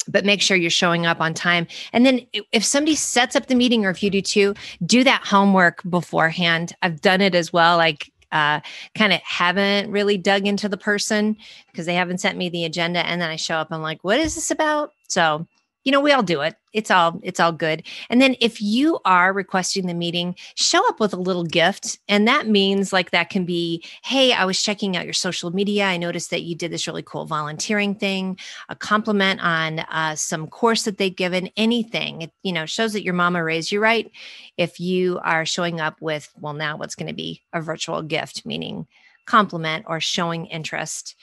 but 0.08 0.24
make 0.24 0.42
sure 0.42 0.56
you're 0.56 0.70
showing 0.70 1.06
up 1.06 1.20
on 1.20 1.34
time. 1.34 1.66
And 1.92 2.04
then 2.04 2.26
if 2.52 2.64
somebody 2.64 2.96
sets 2.96 3.36
up 3.36 3.46
the 3.46 3.54
meeting 3.54 3.84
or 3.84 3.90
if 3.90 4.02
you 4.02 4.10
do 4.10 4.22
too, 4.22 4.54
do 4.84 5.04
that 5.04 5.24
homework 5.24 5.82
beforehand. 5.88 6.74
I've 6.82 7.00
done 7.00 7.20
it 7.20 7.34
as 7.34 7.52
well. 7.52 7.76
Like 7.76 8.10
uh, 8.32 8.60
kind 8.94 9.12
of 9.12 9.20
haven't 9.22 9.90
really 9.90 10.18
dug 10.18 10.46
into 10.46 10.68
the 10.68 10.76
person 10.76 11.36
because 11.70 11.86
they 11.86 11.94
haven't 11.94 12.18
sent 12.18 12.36
me 12.36 12.48
the 12.48 12.64
agenda. 12.64 13.06
And 13.06 13.20
then 13.20 13.30
I 13.30 13.36
show 13.36 13.56
up, 13.56 13.68
I'm 13.70 13.82
like, 13.82 14.04
what 14.04 14.18
is 14.18 14.34
this 14.34 14.50
about? 14.50 14.92
So 15.08 15.46
you 15.88 15.92
know 15.92 16.02
we 16.02 16.12
all 16.12 16.22
do 16.22 16.42
it. 16.42 16.54
It's 16.74 16.90
all 16.90 17.18
it's 17.22 17.40
all 17.40 17.50
good. 17.50 17.82
And 18.10 18.20
then 18.20 18.36
if 18.42 18.60
you 18.60 18.98
are 19.06 19.32
requesting 19.32 19.86
the 19.86 19.94
meeting 19.94 20.34
show 20.54 20.86
up 20.86 21.00
with 21.00 21.14
a 21.14 21.16
little 21.16 21.44
gift. 21.44 21.98
And 22.08 22.28
that 22.28 22.46
means 22.46 22.92
like 22.92 23.10
that 23.12 23.30
can 23.30 23.46
be 23.46 23.82
hey 24.02 24.34
i 24.34 24.44
was 24.44 24.60
checking 24.60 24.94
out 24.94 25.06
your 25.06 25.14
social 25.14 25.50
media. 25.50 25.86
I 25.86 25.96
noticed 25.96 26.28
that 26.28 26.42
you 26.42 26.54
did 26.54 26.70
this 26.70 26.86
really 26.86 27.02
cool 27.02 27.24
volunteering 27.24 27.94
thing. 27.94 28.38
A 28.68 28.76
compliment 28.76 29.40
on 29.42 29.78
uh, 29.78 30.14
some 30.14 30.46
course 30.46 30.82
that 30.82 30.98
they've 30.98 31.16
given. 31.16 31.48
Anything. 31.56 32.20
It 32.20 32.32
you 32.42 32.52
know 32.52 32.66
shows 32.66 32.92
that 32.92 33.02
your 33.02 33.14
mama 33.14 33.42
raised 33.42 33.72
you 33.72 33.80
right. 33.80 34.10
If 34.58 34.78
you 34.78 35.20
are 35.24 35.46
showing 35.46 35.80
up 35.80 36.02
with 36.02 36.30
well 36.38 36.52
now 36.52 36.76
what's 36.76 36.96
going 36.96 37.08
to 37.08 37.14
be 37.14 37.40
a 37.54 37.62
virtual 37.62 38.02
gift 38.02 38.44
meaning 38.44 38.86
compliment 39.24 39.86
or 39.88 40.00
showing 40.00 40.44
interest. 40.48 41.16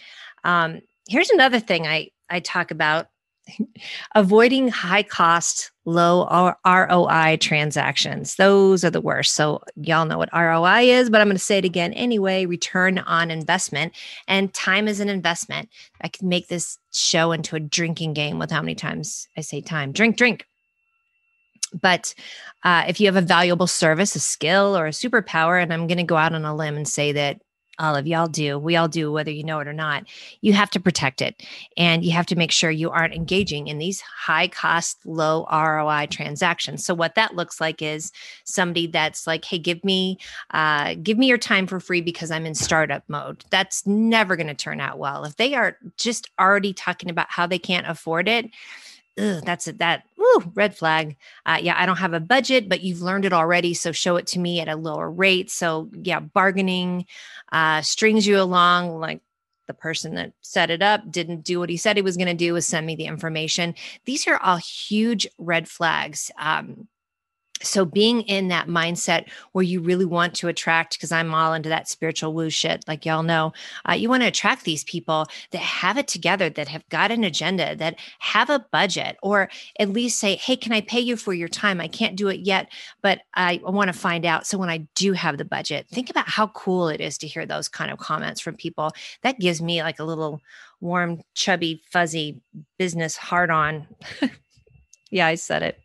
Um, 0.43 0.81
here's 1.07 1.29
another 1.29 1.59
thing 1.59 1.85
i 1.85 2.09
i 2.31 2.39
talk 2.39 2.71
about 2.71 3.09
avoiding 4.15 4.67
high 4.67 5.03
cost, 5.03 5.71
low 5.85 6.25
ROI 6.65 7.37
transactions. 7.39 8.35
Those 8.35 8.83
are 8.83 8.89
the 8.89 9.01
worst. 9.01 9.33
So, 9.35 9.61
y'all 9.75 10.05
know 10.05 10.17
what 10.17 10.33
ROI 10.33 10.89
is, 10.89 11.09
but 11.09 11.21
I'm 11.21 11.27
going 11.27 11.37
to 11.37 11.43
say 11.43 11.57
it 11.57 11.65
again 11.65 11.93
anyway 11.93 12.45
return 12.45 12.99
on 12.99 13.31
investment. 13.31 13.93
And 14.27 14.53
time 14.53 14.87
is 14.87 14.99
an 14.99 15.09
investment. 15.09 15.69
I 16.01 16.07
can 16.07 16.27
make 16.27 16.47
this 16.47 16.77
show 16.91 17.31
into 17.31 17.55
a 17.55 17.59
drinking 17.59 18.13
game 18.13 18.39
with 18.39 18.51
how 18.51 18.61
many 18.61 18.75
times 18.75 19.27
I 19.37 19.41
say 19.41 19.61
time. 19.61 19.91
Drink, 19.91 20.17
drink. 20.17 20.45
But 21.81 22.13
uh, 22.63 22.85
if 22.87 22.99
you 22.99 23.07
have 23.07 23.15
a 23.15 23.21
valuable 23.21 23.67
service, 23.67 24.15
a 24.15 24.19
skill, 24.19 24.77
or 24.77 24.87
a 24.87 24.91
superpower, 24.91 25.61
and 25.61 25.73
I'm 25.73 25.87
going 25.87 25.97
to 25.97 26.03
go 26.03 26.15
out 26.15 26.33
on 26.33 26.45
a 26.45 26.55
limb 26.55 26.77
and 26.77 26.87
say 26.87 27.11
that 27.13 27.41
all 27.79 27.95
of 27.95 28.07
y'all 28.07 28.27
do 28.27 28.57
we 28.57 28.75
all 28.75 28.87
do 28.87 29.11
whether 29.11 29.31
you 29.31 29.43
know 29.43 29.59
it 29.59 29.67
or 29.67 29.73
not 29.73 30.05
you 30.41 30.53
have 30.53 30.69
to 30.71 30.79
protect 30.79 31.21
it. 31.21 31.43
And 31.77 32.03
you 32.03 32.11
have 32.11 32.25
to 32.27 32.35
make 32.35 32.51
sure 32.51 32.69
you 32.69 32.89
aren't 32.89 33.13
engaging 33.13 33.67
in 33.67 33.77
these 33.77 34.01
high 34.01 34.47
cost 34.47 34.99
low 35.05 35.45
roi 35.51 36.07
transactions. 36.09 36.85
So 36.85 36.93
what 36.93 37.15
that 37.15 37.35
looks 37.35 37.59
like 37.59 37.81
is 37.81 38.11
somebody 38.43 38.87
that's 38.87 39.27
like 39.27 39.45
hey 39.45 39.57
give 39.57 39.83
me 39.83 40.19
uh, 40.51 40.95
give 41.01 41.17
me 41.17 41.27
your 41.27 41.37
time 41.37 41.67
for 41.67 41.79
free 41.79 42.01
because 42.01 42.31
i'm 42.31 42.45
in 42.45 42.55
startup 42.55 43.03
mode. 43.07 43.43
That's 43.49 43.85
never 43.85 44.35
going 44.35 44.47
to 44.47 44.53
turn 44.53 44.79
out 44.79 44.99
well. 44.99 45.23
If 45.25 45.37
they 45.37 45.55
are 45.55 45.77
just 45.97 46.29
already 46.39 46.73
talking 46.73 47.09
about 47.09 47.27
how 47.29 47.47
they 47.47 47.59
can't 47.59 47.87
afford 47.87 48.27
it 48.27 48.45
ugh, 49.17 49.43
that's 49.45 49.67
it. 49.67 49.79
That 49.79 50.03
woo, 50.17 50.51
red 50.53 50.75
flag. 50.75 51.17
Uh, 51.45 51.59
yeah, 51.61 51.75
I 51.77 51.85
don't 51.85 51.97
have 51.97 52.13
a 52.13 52.19
budget, 52.19 52.69
but 52.69 52.81
you've 52.81 53.01
learned 53.01 53.25
it 53.25 53.33
already. 53.33 53.73
So 53.73 53.91
show 53.91 54.15
it 54.15 54.27
to 54.27 54.39
me 54.39 54.59
at 54.59 54.67
a 54.67 54.75
lower 54.75 55.09
rate. 55.09 55.49
So 55.51 55.89
yeah, 55.93 56.19
bargaining 56.19 57.05
uh, 57.51 57.81
strings 57.81 58.25
you 58.27 58.39
along. 58.39 58.99
Like 58.99 59.21
the 59.67 59.73
person 59.73 60.15
that 60.15 60.33
set 60.41 60.69
it 60.69 60.81
up 60.81 61.09
didn't 61.09 61.41
do 61.41 61.59
what 61.59 61.69
he 61.69 61.77
said 61.77 61.95
he 61.95 62.01
was 62.01 62.17
going 62.17 62.27
to 62.27 62.33
do. 62.33 62.53
Was 62.53 62.65
send 62.65 62.85
me 62.85 62.95
the 62.95 63.05
information. 63.05 63.75
These 64.05 64.27
are 64.27 64.37
all 64.37 64.57
huge 64.57 65.27
red 65.37 65.67
flags. 65.67 66.31
Um, 66.37 66.87
so 67.65 67.85
being 67.85 68.21
in 68.23 68.47
that 68.47 68.67
mindset 68.67 69.27
where 69.51 69.63
you 69.63 69.79
really 69.81 70.05
want 70.05 70.33
to 70.33 70.47
attract 70.47 70.95
because 70.95 71.11
i'm 71.11 71.33
all 71.33 71.53
into 71.53 71.69
that 71.69 71.87
spiritual 71.87 72.33
woo 72.33 72.49
shit 72.49 72.83
like 72.87 73.05
y'all 73.05 73.23
know 73.23 73.53
uh, 73.89 73.93
you 73.93 74.09
want 74.09 74.23
to 74.23 74.27
attract 74.27 74.63
these 74.63 74.83
people 74.83 75.27
that 75.51 75.61
have 75.61 75.97
it 75.97 76.07
together 76.07 76.49
that 76.49 76.67
have 76.67 76.87
got 76.89 77.11
an 77.11 77.23
agenda 77.23 77.75
that 77.75 77.95
have 78.19 78.49
a 78.49 78.65
budget 78.71 79.17
or 79.21 79.49
at 79.79 79.89
least 79.89 80.19
say 80.19 80.35
hey 80.35 80.55
can 80.55 80.71
i 80.71 80.81
pay 80.81 80.99
you 80.99 81.15
for 81.15 81.33
your 81.33 81.47
time 81.47 81.81
i 81.81 81.87
can't 81.87 82.15
do 82.15 82.27
it 82.27 82.41
yet 82.41 82.71
but 83.01 83.21
i, 83.35 83.59
want 83.63 83.91
to 83.91 83.99
find 83.99 84.25
out 84.25 84.47
so 84.47 84.57
when 84.57 84.69
i 84.69 84.77
do 84.95 85.13
have 85.13 85.37
the 85.37 85.45
budget 85.45 85.87
think 85.89 86.09
about 86.09 86.29
how 86.29 86.47
cool 86.47 86.87
it 86.87 87.01
is 87.01 87.17
to 87.17 87.27
hear 87.27 87.45
those 87.45 87.67
kind 87.67 87.91
of 87.91 87.99
comments 87.99 88.39
from 88.39 88.55
people 88.55 88.91
that 89.21 89.39
gives 89.39 89.61
me 89.61 89.83
like 89.83 89.99
a 89.99 90.03
little 90.03 90.41
warm, 90.85 91.21
chubby, 91.33 91.81
fuzzy 91.91 92.41
business 92.77 93.17
hard 93.17 93.49
on. 93.49 93.87
yeah, 95.11 95.27
I 95.27 95.35
said 95.35 95.63
it. 95.63 95.79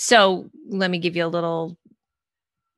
So 0.00 0.48
let 0.68 0.92
me 0.92 0.98
give 0.98 1.16
you 1.16 1.26
a 1.26 1.26
little 1.26 1.76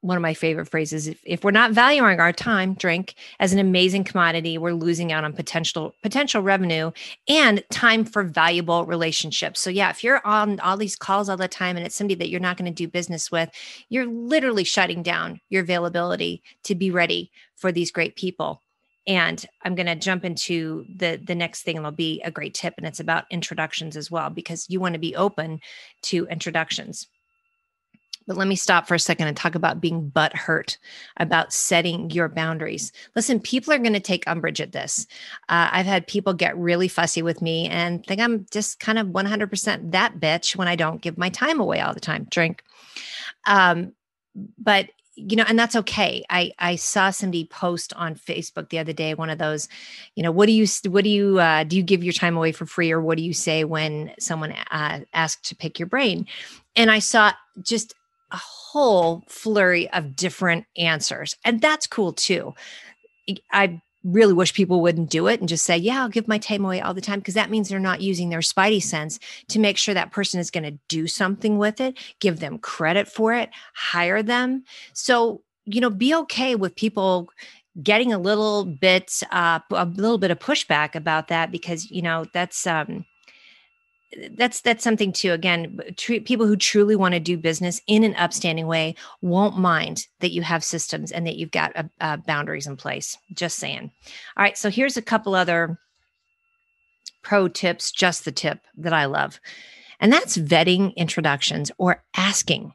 one 0.01 0.17
of 0.17 0.23
my 0.23 0.33
favorite 0.33 0.71
phrases. 0.71 1.07
If, 1.07 1.21
if 1.27 1.45
we're 1.45 1.51
not 1.51 1.73
valuing 1.73 2.19
our 2.19 2.33
time 2.33 2.73
drink 2.73 3.15
as 3.39 3.53
an 3.53 3.59
amazing 3.59 4.05
commodity 4.05 4.57
we're 4.57 4.73
losing 4.73 5.13
out 5.13 5.23
on 5.23 5.35
potential 5.35 5.93
potential 6.03 6.41
revenue 6.41 6.91
and 7.29 7.63
time 7.71 8.07
for 8.07 8.23
valuable 8.23 8.87
relationships. 8.87 9.61
So 9.61 9.69
yeah 9.69 9.91
if 9.91 10.03
you're 10.03 10.27
on 10.27 10.59
all 10.61 10.79
these 10.79 10.97
calls 10.97 11.29
all 11.29 11.37
the 11.37 11.47
time 11.47 11.77
and 11.77 11.85
it's 11.85 11.95
somebody 11.95 12.15
that 12.15 12.31
you're 12.31 12.41
not 12.41 12.57
going 12.57 12.73
to 12.73 12.75
do 12.75 12.89
business 12.89 13.31
with 13.31 13.51
you're 13.91 14.07
literally 14.07 14.65
shutting 14.65 15.03
down 15.03 15.43
your 15.51 15.61
availability 15.61 16.43
to 16.65 16.75
be 16.75 16.91
ready 16.91 17.31
for 17.55 17.71
these 17.71 17.91
great 17.91 18.17
people 18.17 18.63
and 19.11 19.45
i'm 19.65 19.75
going 19.75 19.87
to 19.87 19.97
jump 19.97 20.25
into 20.25 20.87
the 20.97 21.21
the 21.27 21.35
next 21.35 21.63
thing 21.63 21.77
and 21.77 21.85
it'll 21.85 21.97
be 21.97 22.23
a 22.23 22.31
great 22.31 22.55
tip 22.55 22.75
and 22.79 22.87
it's 22.87 23.01
about 23.01 23.25
introductions 23.31 23.97
as 23.97 24.11
well 24.11 24.31
because 24.31 24.67
you 24.71 24.79
want 24.79 24.95
to 24.95 25.01
be 25.01 25.17
open 25.17 25.61
to 26.01 26.27
introductions 26.29 27.09
but 28.27 28.37
let 28.37 28.47
me 28.47 28.55
stop 28.55 28.87
for 28.87 28.95
a 28.95 29.01
second 29.01 29.27
and 29.27 29.37
talk 29.37 29.57
about 29.57 29.81
being 29.81 30.09
butt 30.09 30.37
hurt, 30.37 30.79
about 31.17 31.53
setting 31.53 32.11
your 32.11 32.29
boundaries. 32.29 32.93
Listen, 33.17 33.41
people 33.41 33.73
are 33.73 33.79
going 33.79 33.93
to 33.93 33.99
take 33.99 34.23
umbrage 34.29 34.61
at 34.61 34.71
this. 34.71 35.09
Uh, 35.49 35.69
I've 35.73 35.87
had 35.87 36.07
people 36.07 36.33
get 36.33 36.57
really 36.57 36.87
fussy 36.87 37.23
with 37.23 37.43
me 37.43 37.67
and 37.67 38.07
think 38.07 38.21
I'm 38.21 38.47
just 38.53 38.79
kind 38.79 39.01
of 39.01 39.09
100% 39.09 39.91
that 39.91 40.21
bitch 40.21 40.55
when 40.55 40.69
I 40.69 40.77
don't 40.77 41.03
give 41.03 41.19
my 41.19 41.29
time 41.29 41.59
away 41.59 41.81
all 41.81 41.93
the 41.93 41.99
time. 41.99 42.29
Drink. 42.31 42.63
Um, 43.49 43.95
but 44.59 44.91
you 45.29 45.37
know 45.37 45.45
and 45.47 45.59
that's 45.59 45.77
okay 45.77 46.25
i 46.31 46.51
i 46.59 46.77
saw 46.77 47.11
somebody 47.11 47.45
post 47.47 47.93
on 47.95 48.15
facebook 48.15 48.69
the 48.71 48.79
other 48.79 48.93
day 48.93 49.15
one 49.15 49.31
of 49.31 49.39
those 49.39 49.69
you 50.15 50.23
know 50.23 50.33
what 50.33 50.47
do 50.47 50.53
you 50.53 50.67
what 50.89 51.05
do 51.05 51.11
you 51.11 51.39
uh, 51.39 51.65
do 51.65 51.77
you 51.77 51.83
give 51.83 52.03
your 52.03 52.13
time 52.13 52.37
away 52.37 52.53
for 52.53 52.67
free 52.67 52.91
or 52.91 53.01
what 53.01 53.17
do 53.17 53.23
you 53.23 53.35
say 53.35 53.65
when 53.65 54.13
someone 54.19 54.53
uh, 54.71 55.01
asks 55.13 55.49
to 55.49 55.55
pick 55.55 55.79
your 55.79 55.87
brain 55.87 56.27
and 56.77 56.91
i 56.91 56.99
saw 56.99 57.33
just 57.63 57.95
a 58.33 58.37
whole 58.37 59.25
flurry 59.29 59.91
of 59.91 60.17
different 60.17 60.67
answers. 60.77 61.37
And 61.45 61.61
that's 61.61 61.87
cool 61.87 62.13
too. 62.13 62.55
I 63.53 63.81
really 64.05 64.33
wish 64.33 64.55
people 64.55 64.81
wouldn't 64.81 65.11
do 65.11 65.27
it 65.27 65.41
and 65.41 65.49
just 65.49 65.65
say, 65.65 65.77
Yeah, 65.77 66.03
I'll 66.03 66.09
give 66.09 66.29
my 66.29 66.39
time 66.39 66.65
away 66.65 66.81
all 66.81 66.95
the 66.95 67.01
time, 67.01 67.21
because 67.21 67.35
that 67.35 67.51
means 67.51 67.69
they're 67.69 67.79
not 67.79 68.01
using 68.01 68.31
their 68.31 68.41
spidey 68.41 68.83
sense 68.83 69.19
to 69.49 69.59
make 69.59 69.77
sure 69.77 69.95
that 69.95 70.13
person 70.13 70.41
is 70.41 70.51
going 70.51 70.65
to 70.65 70.79
do 70.89 71.07
something 71.07 71.59
with 71.59 71.81
it, 71.81 71.99
give 72.19 72.41
them 72.41 72.59
credit 72.59 73.09
for 73.09 73.35
it, 73.35 73.51
hire 73.75 74.23
them. 74.23 74.65
So, 74.93 75.43
you 75.65 75.81
know, 75.81 75.91
be 75.91 76.15
okay 76.15 76.55
with 76.55 76.77
people 76.77 77.29
getting 77.83 78.13
a 78.13 78.19
little 78.19 78.65
bit 78.65 79.23
uh, 79.31 79.61
a 79.71 79.85
little 79.85 80.19
bit 80.19 80.31
of 80.31 80.39
pushback 80.39 80.95
about 80.95 81.29
that 81.29 81.53
because 81.53 81.91
you 81.91 82.03
know 82.03 82.27
that's 82.33 82.67
um 82.67 83.05
that's 84.33 84.61
that's 84.61 84.83
something 84.83 85.13
too 85.13 85.33
again 85.33 85.79
people 85.97 86.47
who 86.47 86.57
truly 86.57 86.97
want 86.97 87.15
to 87.15 87.21
do 87.21 87.37
business 87.37 87.81
in 87.87 88.03
an 88.03 88.15
upstanding 88.17 88.67
way 88.67 88.95
won't 89.23 89.57
mind 89.57 90.07
that 90.19 90.33
you 90.33 90.43
have 90.43 90.65
systems 90.65 91.13
and 91.13 91.27
that 91.27 91.37
you've 91.37 91.53
got 91.53 91.73
uh, 92.01 92.17
boundaries 92.19 92.67
in 92.67 92.77
place 92.77 93.17
just 93.33 93.57
saying. 93.57 93.91
All 94.37 94.43
right 94.43 94.59
so 94.59 94.69
here's 94.69 94.97
a 94.97 95.03
couple 95.03 95.35
other 95.35 95.79
pro 97.23 97.47
tips 97.49 97.93
just 97.93 98.25
the 98.25 98.33
tip 98.33 98.61
that 98.77 98.93
i 98.93 99.05
love 99.05 99.41
and 100.01 100.13
that's 100.13 100.39
vetting 100.39 100.95
introductions 100.97 101.71
or 101.79 102.03
asking 102.17 102.73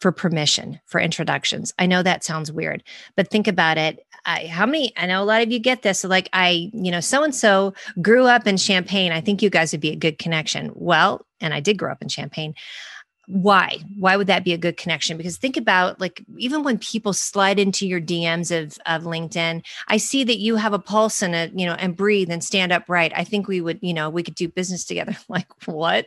for 0.00 0.12
permission 0.12 0.80
for 0.86 1.00
introductions. 1.00 1.72
I 1.78 1.86
know 1.86 2.02
that 2.02 2.24
sounds 2.24 2.52
weird, 2.52 2.82
but 3.16 3.30
think 3.30 3.48
about 3.48 3.78
it. 3.78 4.00
I, 4.26 4.46
how 4.46 4.66
many, 4.66 4.92
I 4.96 5.06
know 5.06 5.22
a 5.22 5.24
lot 5.24 5.42
of 5.42 5.50
you 5.50 5.58
get 5.58 5.82
this. 5.82 6.00
So 6.00 6.08
like 6.08 6.28
I, 6.32 6.70
you 6.72 6.90
know, 6.90 7.00
so 7.00 7.22
and 7.22 7.34
so 7.34 7.74
grew 8.02 8.26
up 8.26 8.46
in 8.46 8.56
Champaign. 8.56 9.12
I 9.12 9.20
think 9.20 9.40
you 9.40 9.50
guys 9.50 9.72
would 9.72 9.80
be 9.80 9.90
a 9.90 9.96
good 9.96 10.18
connection. 10.18 10.72
Well, 10.74 11.24
and 11.40 11.54
I 11.54 11.60
did 11.60 11.78
grow 11.78 11.92
up 11.92 12.02
in 12.02 12.08
Champaign. 12.08 12.54
Why? 13.28 13.78
Why 13.98 14.16
would 14.16 14.28
that 14.28 14.44
be 14.44 14.52
a 14.52 14.58
good 14.58 14.76
connection? 14.76 15.16
Because 15.16 15.36
think 15.36 15.56
about 15.56 16.00
like 16.00 16.22
even 16.38 16.62
when 16.62 16.78
people 16.78 17.12
slide 17.12 17.58
into 17.58 17.84
your 17.84 18.00
DMs 18.00 18.56
of 18.56 18.78
of 18.86 19.02
LinkedIn, 19.02 19.64
I 19.88 19.96
see 19.96 20.22
that 20.22 20.38
you 20.38 20.54
have 20.54 20.72
a 20.72 20.78
pulse 20.78 21.22
and 21.22 21.34
a 21.34 21.50
you 21.52 21.66
know 21.66 21.74
and 21.74 21.96
breathe 21.96 22.30
and 22.30 22.44
stand 22.44 22.70
upright. 22.70 23.12
I 23.16 23.24
think 23.24 23.48
we 23.48 23.60
would 23.60 23.80
you 23.82 23.94
know 23.94 24.10
we 24.10 24.22
could 24.22 24.36
do 24.36 24.46
business 24.46 24.84
together. 24.84 25.16
like 25.28 25.48
what? 25.64 26.06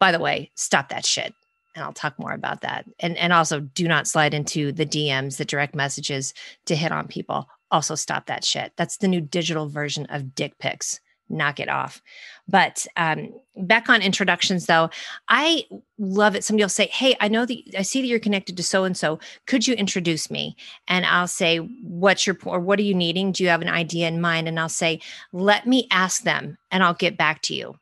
By 0.00 0.10
the 0.10 0.18
way, 0.18 0.50
stop 0.56 0.88
that 0.88 1.06
shit 1.06 1.32
and 1.78 1.84
I'll 1.84 1.92
talk 1.92 2.18
more 2.18 2.32
about 2.32 2.60
that. 2.62 2.86
And 2.98 3.16
and 3.16 3.32
also 3.32 3.60
do 3.60 3.86
not 3.86 4.08
slide 4.08 4.34
into 4.34 4.72
the 4.72 4.84
DMs, 4.84 5.36
the 5.36 5.44
direct 5.44 5.74
messages 5.74 6.34
to 6.66 6.74
hit 6.74 6.92
on 6.92 7.06
people. 7.06 7.48
Also 7.70 7.94
stop 7.94 8.26
that 8.26 8.44
shit. 8.44 8.72
That's 8.76 8.96
the 8.96 9.08
new 9.08 9.20
digital 9.20 9.68
version 9.68 10.06
of 10.06 10.34
dick 10.34 10.58
pics. 10.58 11.00
Knock 11.30 11.60
it 11.60 11.68
off. 11.68 12.02
But 12.48 12.86
um, 12.96 13.34
back 13.54 13.90
on 13.90 14.00
introductions, 14.00 14.64
though, 14.64 14.88
I 15.28 15.66
love 15.98 16.34
it. 16.34 16.42
Somebody 16.42 16.64
will 16.64 16.70
say, 16.70 16.86
"Hey, 16.86 17.14
I 17.20 17.28
know 17.28 17.44
that 17.44 17.58
I 17.76 17.82
see 17.82 18.00
that 18.00 18.06
you're 18.06 18.18
connected 18.18 18.56
to 18.56 18.62
so 18.62 18.84
and 18.84 18.96
so. 18.96 19.20
Could 19.46 19.68
you 19.68 19.74
introduce 19.74 20.30
me?" 20.30 20.56
And 20.88 21.04
I'll 21.06 21.28
say, 21.28 21.58
"What's 21.58 22.26
your 22.26 22.38
or 22.44 22.60
what 22.60 22.78
are 22.78 22.82
you 22.82 22.94
needing? 22.94 23.32
Do 23.32 23.44
you 23.44 23.50
have 23.50 23.62
an 23.62 23.68
idea 23.68 24.08
in 24.08 24.20
mind?" 24.20 24.48
And 24.48 24.58
I'll 24.58 24.70
say, 24.70 25.00
"Let 25.32 25.66
me 25.66 25.86
ask 25.90 26.22
them, 26.22 26.56
and 26.70 26.82
I'll 26.82 26.94
get 26.94 27.18
back 27.18 27.42
to 27.42 27.54
you." 27.54 27.76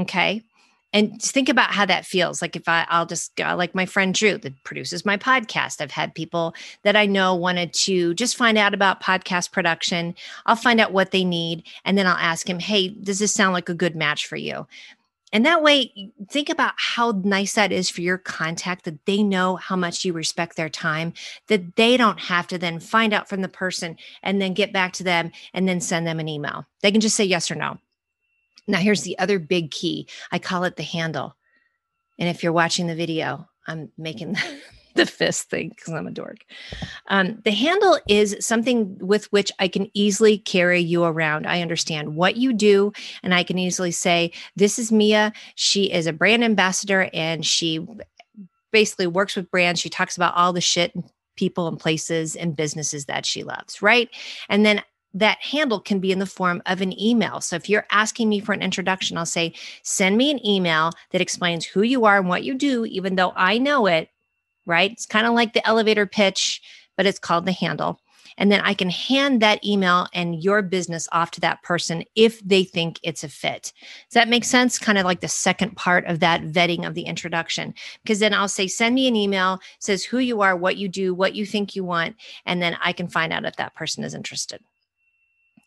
Okay 0.00 0.42
and 0.92 1.20
think 1.20 1.48
about 1.48 1.70
how 1.70 1.84
that 1.86 2.06
feels. 2.06 2.40
Like 2.40 2.56
if 2.56 2.68
I, 2.68 2.86
i'll 2.88 3.06
just 3.06 3.34
go 3.36 3.54
like 3.56 3.74
my 3.74 3.86
friend 3.86 4.14
drew 4.14 4.38
that 4.38 4.64
produces 4.64 5.04
my 5.04 5.16
podcast. 5.16 5.80
I've 5.80 5.90
had 5.90 6.14
people 6.14 6.54
that 6.82 6.96
i 6.96 7.06
know 7.06 7.34
wanted 7.34 7.72
to 7.74 8.14
just 8.14 8.36
find 8.36 8.56
out 8.58 8.74
about 8.74 9.02
podcast 9.02 9.52
production. 9.52 10.14
I'll 10.46 10.56
find 10.56 10.80
out 10.80 10.92
what 10.92 11.10
they 11.10 11.24
need 11.24 11.64
and 11.84 11.96
then 11.96 12.06
i'll 12.06 12.16
ask 12.16 12.48
him 12.48 12.58
hey 12.58 12.88
does 12.88 13.18
this 13.18 13.32
sound 13.32 13.52
like 13.52 13.68
a 13.68 13.74
good 13.74 13.96
match 13.96 14.26
for 14.26 14.36
you? 14.36 14.66
And 15.30 15.44
that 15.44 15.62
way 15.62 16.10
think 16.30 16.48
about 16.48 16.72
how 16.78 17.20
nice 17.22 17.52
that 17.54 17.70
is 17.70 17.90
for 17.90 18.00
your 18.00 18.16
contact 18.16 18.84
that 18.84 19.04
they 19.04 19.22
know 19.22 19.56
how 19.56 19.76
much 19.76 20.04
you 20.04 20.14
respect 20.14 20.56
their 20.56 20.70
time 20.70 21.12
that 21.48 21.76
they 21.76 21.98
don't 21.98 22.18
have 22.18 22.46
to 22.46 22.58
then 22.58 22.80
find 22.80 23.12
out 23.12 23.28
from 23.28 23.42
the 23.42 23.48
person 23.48 23.98
and 24.22 24.40
then 24.40 24.54
get 24.54 24.72
back 24.72 24.94
to 24.94 25.04
them 25.04 25.30
and 25.52 25.68
then 25.68 25.82
send 25.82 26.06
them 26.06 26.18
an 26.18 26.28
email. 26.28 26.64
They 26.80 26.90
can 26.90 27.02
just 27.02 27.16
say 27.16 27.24
yes 27.24 27.50
or 27.50 27.56
no 27.56 27.78
now, 28.68 28.78
here's 28.78 29.02
the 29.02 29.18
other 29.18 29.38
big 29.38 29.70
key 29.70 30.08
I 30.30 30.38
call 30.38 30.64
it 30.64 30.76
the 30.76 30.82
handle. 30.82 31.34
And 32.18 32.28
if 32.28 32.42
you're 32.42 32.52
watching 32.52 32.86
the 32.86 32.94
video, 32.94 33.48
I'm 33.66 33.90
making 33.96 34.36
the 34.94 35.06
fist 35.06 35.48
thing 35.48 35.70
because 35.70 35.94
I'm 35.94 36.06
a 36.06 36.10
dork. 36.10 36.38
Um, 37.06 37.40
the 37.44 37.50
handle 37.50 37.98
is 38.08 38.36
something 38.40 38.98
with 38.98 39.32
which 39.32 39.50
I 39.58 39.68
can 39.68 39.90
easily 39.94 40.38
carry 40.38 40.80
you 40.80 41.04
around. 41.04 41.46
I 41.46 41.62
understand 41.62 42.14
what 42.14 42.36
you 42.36 42.52
do, 42.52 42.92
and 43.22 43.34
I 43.34 43.42
can 43.42 43.58
easily 43.58 43.92
say, 43.92 44.32
This 44.54 44.78
is 44.78 44.92
Mia. 44.92 45.32
She 45.54 45.90
is 45.90 46.06
a 46.06 46.12
brand 46.12 46.44
ambassador 46.44 47.08
and 47.14 47.46
she 47.46 47.86
basically 48.70 49.06
works 49.06 49.34
with 49.34 49.50
brands. 49.50 49.80
She 49.80 49.88
talks 49.88 50.16
about 50.16 50.34
all 50.34 50.52
the 50.52 50.60
shit 50.60 50.92
people 51.36 51.68
and 51.68 51.78
places 51.78 52.36
and 52.36 52.56
businesses 52.56 53.06
that 53.06 53.24
she 53.24 53.44
loves, 53.44 53.80
right? 53.80 54.10
And 54.48 54.66
then 54.66 54.82
that 55.18 55.38
handle 55.40 55.80
can 55.80 56.00
be 56.00 56.12
in 56.12 56.18
the 56.18 56.26
form 56.26 56.62
of 56.66 56.80
an 56.80 56.98
email. 57.00 57.40
So 57.40 57.56
if 57.56 57.68
you're 57.68 57.86
asking 57.90 58.28
me 58.28 58.40
for 58.40 58.52
an 58.52 58.62
introduction, 58.62 59.18
I'll 59.18 59.26
say, 59.26 59.54
send 59.82 60.16
me 60.16 60.30
an 60.30 60.44
email 60.46 60.92
that 61.10 61.20
explains 61.20 61.64
who 61.64 61.82
you 61.82 62.04
are 62.04 62.18
and 62.18 62.28
what 62.28 62.44
you 62.44 62.54
do, 62.54 62.84
even 62.84 63.16
though 63.16 63.32
I 63.36 63.58
know 63.58 63.86
it, 63.86 64.10
right? 64.66 64.92
It's 64.92 65.06
kind 65.06 65.26
of 65.26 65.34
like 65.34 65.52
the 65.52 65.66
elevator 65.66 66.06
pitch, 66.06 66.62
but 66.96 67.06
it's 67.06 67.18
called 67.18 67.46
the 67.46 67.52
handle. 67.52 68.00
And 68.36 68.52
then 68.52 68.60
I 68.60 68.72
can 68.72 68.88
hand 68.88 69.42
that 69.42 69.64
email 69.64 70.06
and 70.14 70.42
your 70.42 70.62
business 70.62 71.08
off 71.10 71.32
to 71.32 71.40
that 71.40 71.62
person 71.62 72.04
if 72.14 72.40
they 72.40 72.62
think 72.62 73.00
it's 73.02 73.24
a 73.24 73.28
fit. 73.28 73.72
Does 74.08 74.14
that 74.14 74.28
make 74.28 74.44
sense? 74.44 74.78
Kind 74.78 74.96
of 74.96 75.04
like 75.04 75.20
the 75.20 75.28
second 75.28 75.76
part 75.76 76.06
of 76.06 76.20
that 76.20 76.42
vetting 76.42 76.86
of 76.86 76.94
the 76.94 77.02
introduction. 77.02 77.74
Because 78.02 78.20
then 78.20 78.32
I'll 78.32 78.46
say, 78.46 78.68
send 78.68 78.94
me 78.94 79.08
an 79.08 79.16
email, 79.16 79.58
says 79.80 80.04
who 80.04 80.18
you 80.18 80.40
are, 80.40 80.56
what 80.56 80.76
you 80.76 80.88
do, 80.88 81.14
what 81.14 81.34
you 81.34 81.44
think 81.44 81.74
you 81.74 81.82
want. 81.82 82.14
And 82.46 82.62
then 82.62 82.76
I 82.80 82.92
can 82.92 83.08
find 83.08 83.32
out 83.32 83.44
if 83.44 83.56
that 83.56 83.74
person 83.74 84.04
is 84.04 84.14
interested. 84.14 84.62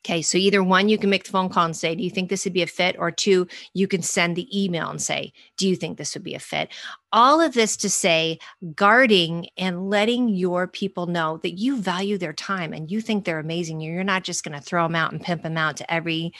Okay, 0.03 0.23
so 0.23 0.35
either 0.35 0.63
one, 0.63 0.89
you 0.89 0.97
can 0.97 1.11
make 1.11 1.25
the 1.25 1.31
phone 1.31 1.49
call 1.49 1.65
and 1.65 1.75
say, 1.75 1.93
Do 1.93 2.03
you 2.03 2.09
think 2.09 2.29
this 2.29 2.43
would 2.43 2.53
be 2.53 2.63
a 2.63 2.67
fit? 2.67 2.95
Or 2.97 3.11
two, 3.11 3.47
you 3.73 3.87
can 3.87 4.01
send 4.01 4.35
the 4.35 4.63
email 4.63 4.89
and 4.89 4.99
say, 4.99 5.31
Do 5.57 5.69
you 5.69 5.75
think 5.75 5.97
this 5.97 6.15
would 6.15 6.23
be 6.23 6.33
a 6.33 6.39
fit? 6.39 6.69
All 7.13 7.39
of 7.39 7.53
this 7.53 7.77
to 7.77 7.89
say, 7.89 8.39
guarding 8.73 9.47
and 9.57 9.89
letting 9.89 10.29
your 10.29 10.67
people 10.67 11.05
know 11.05 11.37
that 11.43 11.59
you 11.59 11.77
value 11.77 12.17
their 12.17 12.33
time 12.33 12.73
and 12.73 12.89
you 12.89 12.99
think 12.99 13.25
they're 13.25 13.39
amazing. 13.39 13.79
You're 13.79 14.03
not 14.03 14.23
just 14.23 14.43
going 14.43 14.57
to 14.57 14.63
throw 14.63 14.83
them 14.83 14.95
out 14.95 15.11
and 15.11 15.21
pimp 15.21 15.43
them 15.43 15.57
out 15.57 15.77
to 15.77 15.93
every, 15.93 16.33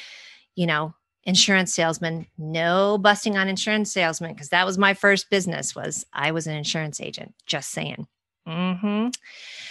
you 0.56 0.66
know, 0.66 0.96
insurance 1.24 1.72
salesman 1.72 2.26
no 2.40 2.98
busting 2.98 3.38
on 3.38 3.48
insurance 3.48 3.94
salesman 3.94 4.34
because 4.34 4.50
that 4.50 4.66
was 4.66 4.80
my 4.80 4.96
first 4.96 5.30
business 5.30 5.76
was 5.76 6.04
i 6.14 6.32
was 6.32 6.48
an 6.48 6.56
insurance 6.56 7.00
agent 7.00 7.36
just 7.46 7.70
saying 7.70 8.08
Mm-hmm. 8.48 9.10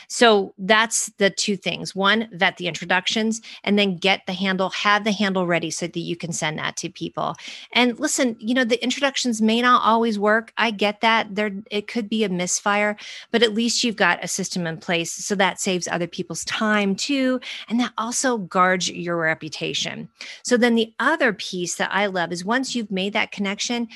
So 0.09 0.55
that's 0.59 1.07
the 1.19 1.31
two 1.31 1.57
things. 1.57 1.95
One, 1.95 2.29
vet 2.33 2.57
the 2.57 2.69
introductions 2.69 3.41
and 3.65 3.79
then 3.79 3.97
get 3.97 4.27
the 4.27 4.33
handle, 4.33 4.71
have 4.71 5.05
the 5.05 5.13
handle 5.13 5.47
ready 5.47 5.71
so 5.71 5.87
that 5.87 5.99
you 5.99 6.17
can 6.17 6.33
send 6.33 6.59
that 6.59 6.77
to 6.79 6.89
people. 6.89 7.35
And 7.73 7.99
listen, 7.99 8.37
you 8.39 8.55
know, 8.55 8.65
the 8.65 8.83
introductions 8.83 9.43
may 9.43 9.61
not 9.61 9.83
always 9.83 10.19
work. 10.19 10.53
I 10.57 10.71
get 10.71 11.01
that. 11.01 11.35
There 11.35 11.51
it 11.71 11.89
could 11.89 12.09
be 12.09 12.23
a 12.23 12.29
misfire, 12.29 12.97
but 13.33 13.43
at 13.43 13.55
least 13.55 13.83
you've 13.83 13.97
got 13.97 14.23
a 14.23 14.29
system 14.29 14.67
in 14.67 14.79
place. 14.79 15.13
So 15.13 15.35
that 15.35 15.61
saves 15.61 15.89
other 15.89 16.09
people's 16.09 16.45
time 16.45 16.95
too. 16.95 17.41
And 17.69 17.81
that 17.81 17.93
also 17.99 18.39
guards 18.39 18.89
your 18.89 19.17
reputation. 19.17 20.09
So 20.45 20.57
then 20.57 20.77
the 20.77 20.93
other 21.01 21.33
piece 21.33 21.75
that 21.77 21.91
I 21.93 22.07
love 22.07 22.31
is 22.33 22.45
once 22.45 22.75
you've 22.75 22.91
made 22.91 23.15
that 23.15 23.33
connection, 23.33 23.89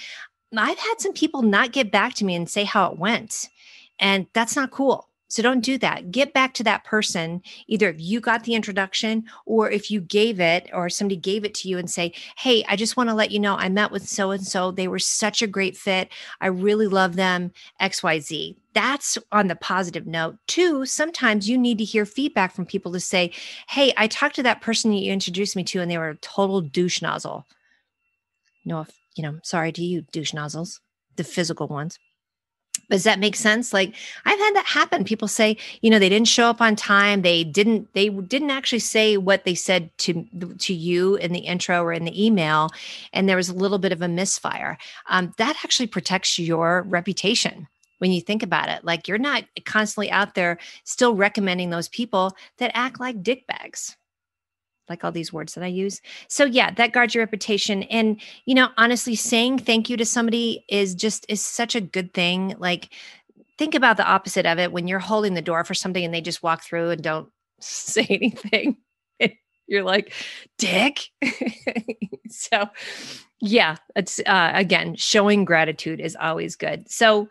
I've 0.56 0.78
had 0.78 1.00
some 1.00 1.12
people 1.12 1.42
not 1.42 1.72
get 1.72 1.90
back 1.90 2.14
to 2.14 2.24
me 2.24 2.34
and 2.34 2.48
say 2.48 2.64
how 2.64 2.92
it 2.92 2.98
went. 2.98 3.48
And 3.98 4.26
that's 4.32 4.56
not 4.56 4.70
cool. 4.70 5.08
So 5.34 5.42
don't 5.42 5.64
do 5.64 5.78
that. 5.78 6.12
Get 6.12 6.32
back 6.32 6.54
to 6.54 6.62
that 6.62 6.84
person, 6.84 7.42
either 7.66 7.88
if 7.88 7.96
you 7.98 8.20
got 8.20 8.44
the 8.44 8.54
introduction 8.54 9.24
or 9.46 9.68
if 9.68 9.90
you 9.90 10.00
gave 10.00 10.38
it 10.38 10.70
or 10.72 10.88
somebody 10.88 11.16
gave 11.16 11.44
it 11.44 11.54
to 11.54 11.68
you 11.68 11.76
and 11.76 11.90
say, 11.90 12.12
Hey, 12.36 12.64
I 12.68 12.76
just 12.76 12.96
want 12.96 13.08
to 13.08 13.14
let 13.14 13.32
you 13.32 13.40
know 13.40 13.56
I 13.56 13.68
met 13.68 13.90
with 13.90 14.06
so 14.06 14.30
and 14.30 14.46
so. 14.46 14.70
They 14.70 14.86
were 14.86 15.00
such 15.00 15.42
a 15.42 15.48
great 15.48 15.76
fit. 15.76 16.08
I 16.40 16.46
really 16.46 16.86
love 16.86 17.16
them, 17.16 17.50
XYZ. 17.80 18.54
That's 18.74 19.18
on 19.32 19.48
the 19.48 19.56
positive 19.56 20.06
note. 20.06 20.36
Two, 20.46 20.86
sometimes 20.86 21.48
you 21.48 21.58
need 21.58 21.78
to 21.78 21.84
hear 21.84 22.06
feedback 22.06 22.54
from 22.54 22.64
people 22.64 22.92
to 22.92 23.00
say, 23.00 23.32
Hey, 23.68 23.92
I 23.96 24.06
talked 24.06 24.36
to 24.36 24.42
that 24.44 24.60
person 24.60 24.92
that 24.92 24.98
you 24.98 25.12
introduced 25.12 25.56
me 25.56 25.64
to 25.64 25.80
and 25.80 25.90
they 25.90 25.98
were 25.98 26.10
a 26.10 26.16
total 26.18 26.60
douche 26.60 27.02
nozzle. 27.02 27.44
No, 28.64 28.86
you 29.16 29.24
know, 29.24 29.40
sorry 29.42 29.72
to 29.72 29.82
you, 29.82 30.02
douche 30.12 30.32
nozzles, 30.32 30.80
the 31.16 31.24
physical 31.24 31.66
ones. 31.66 31.98
Does 32.90 33.04
that 33.04 33.18
make 33.18 33.36
sense? 33.36 33.72
Like 33.72 33.94
I've 34.24 34.38
had 34.38 34.54
that 34.56 34.66
happen. 34.66 35.04
People 35.04 35.28
say, 35.28 35.56
you 35.80 35.90
know, 35.90 35.98
they 35.98 36.08
didn't 36.08 36.28
show 36.28 36.46
up 36.46 36.60
on 36.60 36.76
time. 36.76 37.22
They 37.22 37.44
didn't. 37.44 37.92
They 37.94 38.08
didn't 38.08 38.50
actually 38.50 38.80
say 38.80 39.16
what 39.16 39.44
they 39.44 39.54
said 39.54 39.96
to 39.98 40.24
to 40.58 40.74
you 40.74 41.16
in 41.16 41.32
the 41.32 41.40
intro 41.40 41.82
or 41.82 41.92
in 41.92 42.04
the 42.04 42.24
email, 42.24 42.70
and 43.12 43.28
there 43.28 43.36
was 43.36 43.48
a 43.48 43.54
little 43.54 43.78
bit 43.78 43.92
of 43.92 44.02
a 44.02 44.08
misfire. 44.08 44.78
Um, 45.08 45.32
that 45.38 45.56
actually 45.64 45.86
protects 45.86 46.38
your 46.38 46.82
reputation 46.82 47.68
when 47.98 48.12
you 48.12 48.20
think 48.20 48.42
about 48.42 48.68
it. 48.68 48.84
Like 48.84 49.08
you're 49.08 49.18
not 49.18 49.44
constantly 49.64 50.10
out 50.10 50.34
there 50.34 50.58
still 50.84 51.14
recommending 51.14 51.70
those 51.70 51.88
people 51.88 52.36
that 52.58 52.70
act 52.74 53.00
like 53.00 53.22
dickbags 53.22 53.96
like 54.88 55.04
all 55.04 55.12
these 55.12 55.32
words 55.32 55.54
that 55.54 55.64
I 55.64 55.68
use. 55.68 56.00
So 56.28 56.44
yeah, 56.44 56.70
that 56.72 56.92
guards 56.92 57.14
your 57.14 57.22
reputation. 57.22 57.84
And 57.84 58.20
you 58.46 58.54
know, 58.54 58.68
honestly, 58.76 59.14
saying 59.14 59.58
thank 59.58 59.88
you 59.88 59.96
to 59.96 60.04
somebody 60.04 60.64
is 60.68 60.94
just 60.94 61.26
is 61.28 61.42
such 61.42 61.74
a 61.74 61.80
good 61.80 62.12
thing. 62.14 62.54
Like 62.58 62.90
think 63.58 63.74
about 63.74 63.96
the 63.96 64.06
opposite 64.06 64.46
of 64.46 64.58
it 64.58 64.72
when 64.72 64.88
you're 64.88 64.98
holding 64.98 65.34
the 65.34 65.42
door 65.42 65.64
for 65.64 65.74
something 65.74 66.04
and 66.04 66.12
they 66.12 66.20
just 66.20 66.42
walk 66.42 66.62
through 66.62 66.90
and 66.90 67.02
don't 67.02 67.28
say 67.60 68.06
anything. 68.10 68.76
you're 69.66 69.84
like, 69.84 70.12
dick. 70.58 71.00
so 72.28 72.68
yeah, 73.40 73.76
it's 73.96 74.20
uh, 74.20 74.52
again, 74.54 74.96
showing 74.96 75.44
gratitude 75.44 76.00
is 76.00 76.16
always 76.20 76.56
good. 76.56 76.90
So 76.90 77.28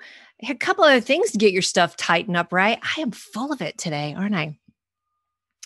a 0.49 0.55
couple 0.55 0.83
of 0.83 0.91
other 0.91 1.01
things 1.01 1.31
to 1.31 1.37
get 1.37 1.53
your 1.53 1.61
stuff 1.61 1.95
tightened 1.95 2.37
up, 2.37 2.51
right? 2.51 2.79
I 2.97 3.01
am 3.01 3.11
full 3.11 3.51
of 3.51 3.61
it 3.61 3.77
today, 3.77 4.13
aren't 4.17 4.35
I? 4.35 4.57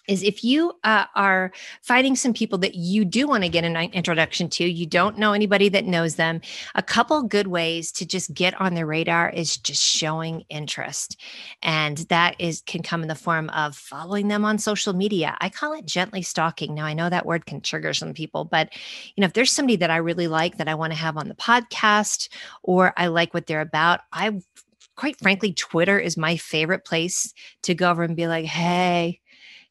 Is 0.07 0.23
if 0.23 0.43
you 0.43 0.73
uh, 0.83 1.05
are 1.15 1.51
finding 1.81 2.15
some 2.15 2.33
people 2.33 2.57
that 2.59 2.75
you 2.75 3.05
do 3.05 3.27
want 3.27 3.43
to 3.43 3.49
get 3.49 3.63
an 3.63 3.75
introduction 3.75 4.49
to, 4.49 4.65
you 4.65 4.85
don't 4.85 5.17
know 5.17 5.33
anybody 5.33 5.69
that 5.69 5.85
knows 5.85 6.15
them, 6.15 6.41
a 6.75 6.81
couple 6.81 7.21
good 7.23 7.47
ways 7.47 7.91
to 7.93 8.05
just 8.05 8.33
get 8.33 8.59
on 8.59 8.73
their 8.73 8.85
radar 8.85 9.29
is 9.29 9.57
just 9.57 9.83
showing 9.83 10.43
interest. 10.49 11.19
And 11.61 11.97
that 12.09 12.35
is 12.39 12.61
can 12.65 12.81
come 12.81 13.01
in 13.01 13.07
the 13.07 13.15
form 13.15 13.49
of 13.49 13.75
following 13.75 14.27
them 14.27 14.45
on 14.45 14.57
social 14.57 14.93
media. 14.93 15.37
I 15.39 15.49
call 15.49 15.73
it 15.73 15.85
gently 15.85 16.21
stalking. 16.21 16.73
Now 16.73 16.85
I 16.85 16.93
know 16.93 17.09
that 17.09 17.25
word 17.25 17.45
can 17.45 17.61
trigger 17.61 17.93
some 17.93 18.13
people, 18.13 18.45
but 18.45 18.73
you 19.15 19.21
know, 19.21 19.25
if 19.25 19.33
there's 19.33 19.51
somebody 19.51 19.75
that 19.77 19.91
I 19.91 19.97
really 19.97 20.27
like 20.27 20.57
that 20.57 20.67
I 20.67 20.75
want 20.75 20.93
to 20.93 20.99
have 20.99 21.17
on 21.17 21.27
the 21.27 21.35
podcast 21.35 22.29
or 22.63 22.93
I 22.97 23.07
like 23.07 23.33
what 23.33 23.47
they're 23.47 23.61
about, 23.61 24.01
I 24.11 24.39
quite 24.95 25.19
frankly, 25.19 25.53
Twitter 25.53 25.99
is 25.99 26.17
my 26.17 26.35
favorite 26.35 26.83
place 26.83 27.33
to 27.61 27.75
go 27.75 27.91
over 27.91 28.03
and 28.03 28.15
be 28.15 28.27
like, 28.27 28.45
hey, 28.45 29.21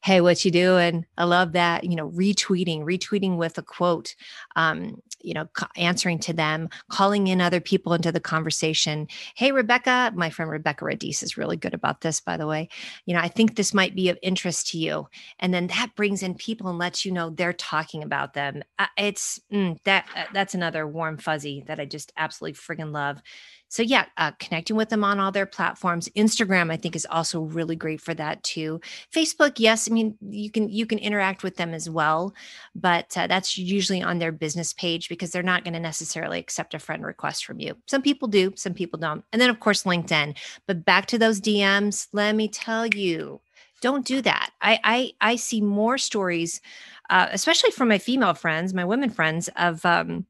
hey 0.03 0.21
what 0.21 0.45
you 0.45 0.51
doing? 0.51 1.05
I 1.17 1.25
love 1.25 1.53
that 1.53 1.83
you 1.83 1.95
know 1.95 2.09
retweeting 2.09 2.83
retweeting 2.83 3.37
with 3.37 3.57
a 3.57 3.63
quote 3.63 4.15
um, 4.55 5.01
you 5.27 5.33
know 5.33 5.47
answering 5.75 6.19
to 6.19 6.33
them 6.33 6.69
calling 6.89 7.27
in 7.27 7.41
other 7.41 7.59
people 7.59 7.93
into 7.93 8.11
the 8.11 8.19
conversation 8.19 9.07
hey 9.35 9.51
rebecca 9.51 10.11
my 10.15 10.29
friend 10.29 10.49
rebecca 10.49 10.85
radis 10.85 11.21
is 11.21 11.37
really 11.37 11.57
good 11.57 11.73
about 11.73 12.01
this 12.01 12.19
by 12.19 12.37
the 12.37 12.47
way 12.47 12.67
you 13.05 13.13
know 13.13 13.19
i 13.19 13.27
think 13.27 13.55
this 13.55 13.73
might 13.73 13.95
be 13.95 14.09
of 14.09 14.17
interest 14.21 14.67
to 14.67 14.77
you. 14.77 15.07
And 15.39 15.53
then 15.53 15.67
that 15.67 15.95
brings 15.95 16.23
in 16.23 16.35
people 16.35 16.69
and 16.69 16.77
lets 16.77 17.05
you 17.05 17.11
know 17.11 17.29
they're 17.29 17.53
talking 17.53 18.03
about 18.03 18.33
them. 18.33 18.63
It's 18.97 19.39
mm, 19.51 19.77
that 19.83 20.05
uh, 20.15 20.25
that's 20.33 20.53
another 20.53 20.87
warm 20.87 21.17
fuzzy 21.17 21.63
that 21.67 21.79
i 21.79 21.85
just 21.85 22.13
absolutely 22.17 22.53
friggin 22.53 22.93
love. 22.93 23.21
So 23.69 23.83
yeah 23.83 24.05
uh, 24.17 24.31
connecting 24.39 24.75
with 24.75 24.89
them 24.89 25.03
on 25.03 25.19
all 25.19 25.31
their 25.31 25.45
platforms. 25.45 26.09
Instagram 26.15 26.71
i 26.71 26.77
think 26.77 26.95
is 26.95 27.07
also 27.09 27.41
really 27.41 27.75
great 27.75 28.01
for 28.01 28.13
that 28.13 28.43
too. 28.43 28.79
Facebook 29.13 29.53
yes 29.57 29.89
i 29.89 29.93
mean 29.93 30.17
you 30.21 30.51
can 30.51 30.69
you 30.69 30.85
can 30.85 30.99
interact 30.99 31.43
with 31.43 31.57
them 31.57 31.73
as 31.73 31.89
well 31.89 32.33
but 32.75 33.17
uh, 33.17 33.27
that's 33.27 33.57
usually 33.57 34.01
on 34.01 34.19
their 34.19 34.31
business 34.31 34.73
page 34.73 35.09
because 35.17 35.31
they're 35.31 35.43
not 35.43 35.63
going 35.63 35.73
to 35.73 35.79
necessarily 35.79 36.39
accept 36.39 36.73
a 36.73 36.79
friend 36.79 37.03
request 37.03 37.45
from 37.45 37.59
you 37.59 37.75
some 37.87 38.01
people 38.01 38.27
do 38.27 38.53
some 38.55 38.73
people 38.73 38.99
don't 38.99 39.23
and 39.31 39.41
then 39.41 39.49
of 39.49 39.59
course 39.59 39.83
linkedin 39.83 40.35
but 40.65 40.85
back 40.85 41.05
to 41.05 41.17
those 41.17 41.41
dms 41.41 42.07
let 42.13 42.35
me 42.35 42.47
tell 42.47 42.85
you 42.85 43.41
don't 43.81 44.05
do 44.05 44.21
that 44.21 44.51
i 44.61 44.79
i, 44.83 45.11
I 45.21 45.35
see 45.35 45.61
more 45.61 45.97
stories 45.97 46.61
uh, 47.09 47.27
especially 47.31 47.71
from 47.71 47.87
my 47.87 47.97
female 47.97 48.33
friends 48.33 48.73
my 48.73 48.85
women 48.85 49.09
friends 49.09 49.49
of 49.55 49.85
um, 49.85 50.25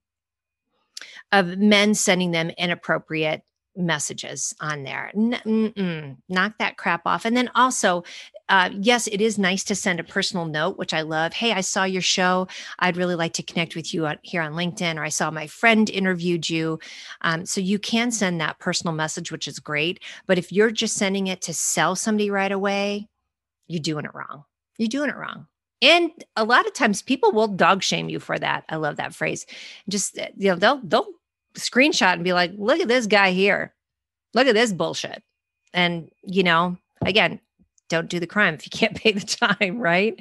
of 1.31 1.57
men 1.57 1.93
sending 1.93 2.31
them 2.31 2.49
inappropriate 2.51 3.43
messages 3.77 4.55
on 4.59 4.83
there. 4.83 5.11
N- 5.15 6.17
knock 6.27 6.53
that 6.59 6.77
crap 6.77 7.05
off. 7.05 7.25
And 7.25 7.37
then 7.37 7.49
also, 7.55 8.03
uh, 8.49 8.69
yes, 8.73 9.07
it 9.07 9.21
is 9.21 9.37
nice 9.37 9.63
to 9.65 9.75
send 9.75 9.99
a 9.99 10.03
personal 10.03 10.45
note, 10.45 10.77
which 10.77 10.93
I 10.93 11.01
love. 11.01 11.33
Hey, 11.33 11.51
I 11.51 11.61
saw 11.61 11.83
your 11.83 12.01
show. 12.01 12.47
I'd 12.79 12.97
really 12.97 13.15
like 13.15 13.33
to 13.33 13.43
connect 13.43 13.75
with 13.75 13.93
you 13.93 14.05
on, 14.07 14.17
here 14.21 14.41
on 14.41 14.53
LinkedIn, 14.53 14.97
or 14.97 15.03
I 15.03 15.09
saw 15.09 15.29
my 15.31 15.47
friend 15.47 15.89
interviewed 15.89 16.49
you. 16.49 16.79
Um, 17.21 17.45
so 17.45 17.59
you 17.61 17.79
can 17.79 18.11
send 18.11 18.39
that 18.39 18.59
personal 18.59 18.93
message, 18.93 19.31
which 19.31 19.47
is 19.47 19.59
great. 19.59 20.01
But 20.25 20.37
if 20.37 20.51
you're 20.51 20.71
just 20.71 20.95
sending 20.95 21.27
it 21.27 21.41
to 21.41 21.53
sell 21.53 21.95
somebody 21.95 22.29
right 22.29 22.51
away, 22.51 23.07
you're 23.67 23.81
doing 23.81 24.05
it 24.05 24.13
wrong. 24.13 24.45
You're 24.77 24.87
doing 24.87 25.09
it 25.09 25.17
wrong. 25.17 25.47
And 25.81 26.11
a 26.35 26.43
lot 26.43 26.65
of 26.65 26.73
times 26.73 27.01
people 27.01 27.31
will 27.31 27.47
dog 27.47 27.83
shame 27.83 28.09
you 28.09 28.19
for 28.19 28.39
that. 28.39 28.63
I 28.69 28.77
love 28.77 28.95
that 28.95 29.13
phrase. 29.13 29.45
Just 29.89 30.17
uh, 30.17 30.27
you 30.35 30.49
know, 30.49 30.55
they'll 30.55 30.81
they'll 30.83 31.07
screenshot 31.55 32.13
and 32.13 32.23
be 32.23 32.33
like, 32.33 32.51
look 32.57 32.79
at 32.79 32.87
this 32.87 33.07
guy 33.07 33.31
here. 33.31 33.73
Look 34.33 34.47
at 34.47 34.55
this 34.55 34.73
bullshit. 34.73 35.23
And, 35.73 36.09
you 36.23 36.43
know, 36.43 36.77
again, 37.01 37.39
don't 37.89 38.09
do 38.09 38.19
the 38.19 38.27
crime 38.27 38.53
if 38.53 38.65
you 38.65 38.69
can't 38.69 38.95
pay 38.95 39.11
the 39.11 39.21
time, 39.21 39.77
right? 39.81 40.19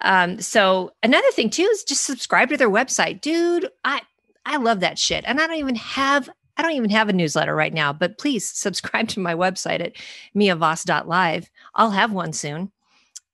Um, 0.00 0.40
so 0.40 0.92
another 1.02 1.30
thing 1.32 1.50
too 1.50 1.62
is 1.62 1.84
just 1.84 2.04
subscribe 2.04 2.48
to 2.50 2.56
their 2.56 2.70
website. 2.70 3.20
Dude, 3.20 3.68
I 3.84 4.02
I 4.46 4.56
love 4.56 4.80
that 4.80 4.98
shit. 4.98 5.24
And 5.26 5.40
I 5.40 5.46
don't 5.46 5.58
even 5.58 5.76
have 5.76 6.28
I 6.56 6.62
don't 6.62 6.72
even 6.72 6.90
have 6.90 7.08
a 7.08 7.12
newsletter 7.12 7.54
right 7.54 7.72
now, 7.72 7.92
but 7.92 8.18
please 8.18 8.48
subscribe 8.54 9.08
to 9.08 9.20
my 9.20 9.34
website 9.34 9.80
at 9.80 9.96
miavoss.live. 10.36 11.50
I'll 11.74 11.90
have 11.90 12.12
one 12.12 12.32
soon. 12.32 12.70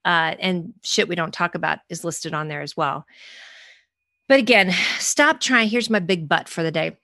Uh, 0.04 0.34
and 0.38 0.72
shit 0.82 1.08
we 1.08 1.14
don't 1.14 1.34
talk 1.34 1.54
about 1.54 1.80
is 1.90 2.04
listed 2.04 2.32
on 2.32 2.48
there 2.48 2.62
as 2.62 2.74
well. 2.76 3.04
But 4.28 4.38
again, 4.38 4.72
stop 4.98 5.40
trying. 5.40 5.68
Here's 5.68 5.90
my 5.90 5.98
big 5.98 6.28
butt 6.28 6.48
for 6.48 6.62
the 6.62 6.72
day 6.72 6.96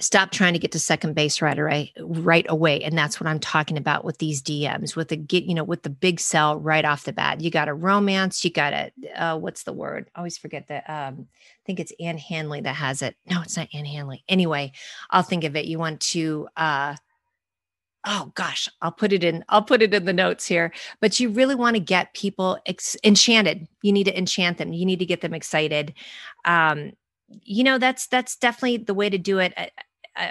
stop 0.00 0.30
trying 0.30 0.52
to 0.54 0.58
get 0.58 0.72
to 0.72 0.78
second 0.78 1.14
base 1.14 1.42
right 1.42 1.58
away 1.58 1.92
right 1.98 2.46
away. 2.48 2.82
And 2.82 2.96
that's 2.96 3.20
what 3.20 3.28
i'm 3.28 3.38
talking 3.38 3.76
about 3.76 4.04
with 4.04 4.18
these 4.18 4.42
dms 4.42 4.96
with 4.96 5.08
the 5.08 5.16
get 5.16 5.44
you 5.44 5.54
know 5.54 5.64
with 5.64 5.82
the 5.82 5.90
big 5.90 6.18
sell 6.20 6.58
right 6.58 6.84
off 6.84 7.04
the 7.04 7.12
bat. 7.12 7.40
You 7.40 7.50
got 7.50 7.68
a 7.68 7.74
romance 7.74 8.44
you 8.44 8.50
got 8.50 8.72
a 8.72 8.92
uh, 9.14 9.36
what's 9.38 9.64
the 9.64 9.72
word? 9.72 10.10
I 10.14 10.18
always 10.18 10.38
forget 10.38 10.68
that 10.68 10.88
um 10.88 11.26
i 11.30 11.62
think 11.66 11.80
it's 11.80 11.92
Ann 12.00 12.18
Handley 12.18 12.60
that 12.62 12.74
has 12.74 13.02
it. 13.02 13.16
No 13.30 13.42
it's 13.42 13.56
not 13.56 13.68
Ann 13.74 13.84
Handley 13.84 14.24
anyway 14.28 14.72
i'll 15.10 15.22
think 15.22 15.44
of 15.44 15.56
it. 15.56 15.66
You 15.66 15.78
want 15.78 16.00
to 16.00 16.48
uh 16.56 16.96
oh 18.06 18.32
gosh 18.34 18.68
i'll 18.80 18.92
put 18.92 19.12
it 19.12 19.22
in 19.22 19.44
i'll 19.50 19.62
put 19.62 19.82
it 19.82 19.92
in 19.92 20.04
the 20.04 20.12
notes 20.12 20.46
here. 20.46 20.72
But 21.00 21.20
you 21.20 21.30
really 21.30 21.54
want 21.54 21.74
to 21.76 21.80
get 21.80 22.14
people 22.14 22.58
ex- 22.66 22.96
enchanted. 23.04 23.68
You 23.82 23.92
need 23.92 24.04
to 24.04 24.16
enchant 24.16 24.58
them. 24.58 24.72
You 24.72 24.86
need 24.86 25.00
to 25.00 25.06
get 25.06 25.20
them 25.20 25.34
excited. 25.34 25.94
Um 26.44 26.92
you 27.42 27.62
know 27.62 27.78
that's 27.78 28.06
that's 28.06 28.36
definitely 28.36 28.78
the 28.78 28.94
way 28.94 29.08
to 29.08 29.18
do 29.18 29.38
it 29.38 29.54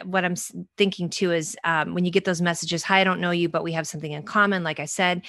what 0.04 0.25
I'm 0.25 0.36
thinking 0.78 1.10
too 1.10 1.32
is 1.32 1.58
um, 1.63 1.93
when 1.93 2.06
you 2.06 2.12
get 2.12 2.25
those 2.25 2.41
messages, 2.41 2.84
hi, 2.84 3.02
I 3.02 3.04
don't 3.04 3.19
know 3.19 3.32
you, 3.32 3.49
but 3.49 3.63
we 3.63 3.73
have 3.73 3.88
something 3.88 4.12
in 4.12 4.23
common, 4.23 4.63
like 4.63 4.80
I 4.80 4.86
said. 4.86 5.21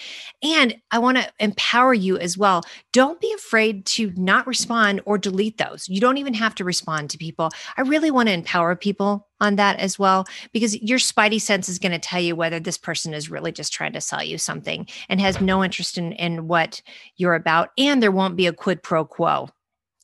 And 0.42 0.76
I 0.90 0.98
want 0.98 1.18
to 1.18 1.30
empower 1.38 1.94
you 1.94 2.18
as 2.18 2.38
well. 2.38 2.62
Don't 2.92 3.20
be 3.20 3.32
afraid 3.32 3.86
to 3.86 4.12
not 4.16 4.46
respond 4.46 5.00
or 5.04 5.18
delete 5.18 5.58
those. 5.58 5.88
You 5.88 6.00
don't 6.00 6.18
even 6.18 6.34
have 6.34 6.54
to 6.56 6.64
respond 6.64 7.10
to 7.10 7.18
people. 7.18 7.50
I 7.76 7.82
really 7.82 8.10
want 8.10 8.28
to 8.28 8.34
empower 8.34 8.76
people 8.76 9.28
on 9.40 9.56
that 9.56 9.78
as 9.80 9.98
well, 9.98 10.26
because 10.52 10.80
your 10.82 10.98
spidey 10.98 11.40
sense 11.40 11.68
is 11.68 11.78
going 11.78 11.92
to 11.92 11.98
tell 11.98 12.20
you 12.20 12.36
whether 12.36 12.60
this 12.60 12.76
person 12.76 13.14
is 13.14 13.30
really 13.30 13.52
just 13.52 13.72
trying 13.72 13.94
to 13.94 14.00
sell 14.00 14.22
you 14.22 14.36
something 14.36 14.86
and 15.08 15.20
has 15.20 15.40
no 15.40 15.64
interest 15.64 15.96
in, 15.96 16.12
in 16.12 16.46
what 16.46 16.82
you're 17.16 17.34
about. 17.34 17.70
And 17.78 18.02
there 18.02 18.12
won't 18.12 18.36
be 18.36 18.46
a 18.46 18.52
quid 18.52 18.82
pro 18.82 19.04
quo. 19.04 19.48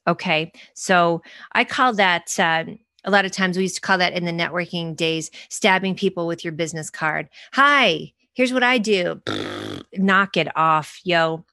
Okay. 0.08 0.52
So 0.74 1.20
I 1.52 1.64
call 1.64 1.92
that, 1.94 2.38
uh, 2.38 2.64
a 3.06 3.10
lot 3.10 3.24
of 3.24 3.30
times 3.30 3.56
we 3.56 3.62
used 3.62 3.76
to 3.76 3.80
call 3.80 3.98
that 3.98 4.12
in 4.12 4.24
the 4.24 4.32
networking 4.32 4.94
days 4.94 5.30
stabbing 5.48 5.94
people 5.94 6.26
with 6.26 6.44
your 6.44 6.52
business 6.52 6.90
card. 6.90 7.28
Hi, 7.52 8.12
here's 8.34 8.52
what 8.52 8.64
I 8.64 8.78
do. 8.78 9.22
Knock 9.94 10.36
it 10.36 10.48
off, 10.56 11.00
yo. 11.04 11.44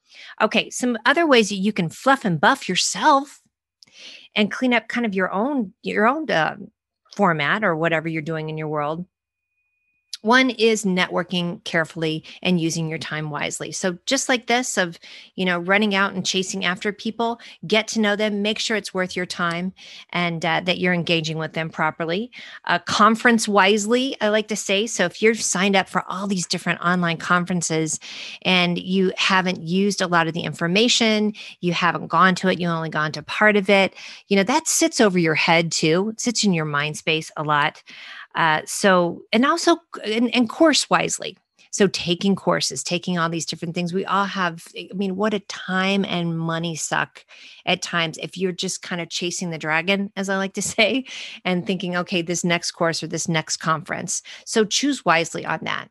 Okay, 0.41 0.69
some 0.71 0.97
other 1.05 1.25
ways 1.25 1.49
that 1.49 1.55
you 1.55 1.71
can 1.71 1.89
fluff 1.89 2.25
and 2.25 2.41
buff 2.41 2.67
yourself 2.67 3.41
and 4.35 4.51
clean 4.51 4.73
up 4.73 4.87
kind 4.87 5.05
of 5.05 5.13
your 5.13 5.31
own 5.31 5.73
your 5.83 6.07
own 6.07 6.29
uh, 6.29 6.57
format 7.15 7.63
or 7.63 7.75
whatever 7.75 8.07
you're 8.07 8.21
doing 8.21 8.49
in 8.49 8.57
your 8.57 8.67
world 8.67 9.05
one 10.23 10.49
is 10.51 10.86
networking 10.86 11.62
carefully 11.65 12.23
and 12.41 12.59
using 12.59 12.88
your 12.88 12.97
time 12.97 13.29
wisely. 13.29 13.73
So 13.73 13.97
just 14.05 14.29
like 14.29 14.47
this 14.47 14.77
of, 14.77 14.97
you 15.36 15.43
know, 15.43 15.59
running 15.59 15.93
out 15.93 16.13
and 16.13 16.25
chasing 16.25 16.63
after 16.63 16.93
people, 16.93 17.41
get 17.67 17.89
to 17.89 17.99
know 17.99 18.15
them, 18.15 18.41
make 18.41 18.57
sure 18.57 18.77
it's 18.77 18.93
worth 18.93 19.17
your 19.17 19.25
time 19.25 19.73
and 20.12 20.45
uh, 20.45 20.62
that 20.62 20.79
you're 20.79 20.93
engaging 20.93 21.38
with 21.38 21.51
them 21.53 21.69
properly. 21.69 22.31
Uh, 22.63 22.79
conference 22.79 23.49
wisely, 23.49 24.15
I 24.21 24.29
like 24.29 24.47
to 24.47 24.55
say. 24.55 24.88
So 24.88 25.03
if 25.03 25.21
you're 25.21 25.36
signed 25.36 25.75
up 25.75 25.89
for 25.89 26.05
all 26.07 26.25
these 26.25 26.47
different 26.47 26.79
online 26.79 27.17
conferences 27.17 27.99
and 28.43 28.77
you 28.79 29.12
haven't 29.17 29.62
used 29.62 29.99
a 30.01 30.07
lot 30.07 30.27
of 30.27 30.33
the 30.33 30.43
information, 30.43 31.33
you 31.59 31.73
haven't 31.73 32.07
gone 32.07 32.36
to 32.36 32.47
it, 32.47 32.62
you 32.62 32.67
only 32.69 32.89
gone 32.89 33.12
to 33.12 33.23
part 33.23 33.57
of 33.57 33.69
it, 33.69 33.93
you 34.29 34.38
know, 34.38 34.43
that 34.43 34.69
sits 34.69 35.01
over 35.01 35.19
your 35.19 35.36
head 35.36 35.69
too. 35.69 36.09
It 36.09 36.21
sits 36.21 36.45
in 36.45 36.53
your 36.53 36.63
mind 36.63 36.95
space 36.95 37.29
a 37.36 37.43
lot. 37.43 37.83
Uh, 38.35 38.61
so, 38.65 39.21
and 39.31 39.45
also, 39.45 39.77
and, 40.05 40.33
and 40.35 40.49
course 40.49 40.89
wisely. 40.89 41.37
So, 41.71 41.87
taking 41.87 42.35
courses, 42.35 42.83
taking 42.83 43.17
all 43.17 43.29
these 43.29 43.47
different 43.47 43.73
things, 43.73 43.93
we 43.93 44.05
all 44.05 44.25
have. 44.25 44.67
I 44.77 44.89
mean, 44.93 45.15
what 45.15 45.33
a 45.33 45.39
time 45.39 46.05
and 46.05 46.37
money 46.37 46.75
suck 46.75 47.25
at 47.65 47.81
times 47.81 48.19
if 48.21 48.37
you're 48.37 48.51
just 48.51 48.83
kind 48.83 49.01
of 49.01 49.09
chasing 49.09 49.49
the 49.49 49.57
dragon, 49.57 50.11
as 50.15 50.29
I 50.29 50.37
like 50.37 50.53
to 50.53 50.61
say, 50.75 51.05
and 51.43 51.65
thinking, 51.65 51.95
okay, 51.95 52.21
this 52.21 52.43
next 52.43 52.71
course 52.71 53.01
or 53.01 53.07
this 53.07 53.27
next 53.27 53.57
conference. 53.57 54.21
So, 54.45 54.65
choose 54.65 55.03
wisely 55.03 55.45
on 55.45 55.61
that. 55.63 55.89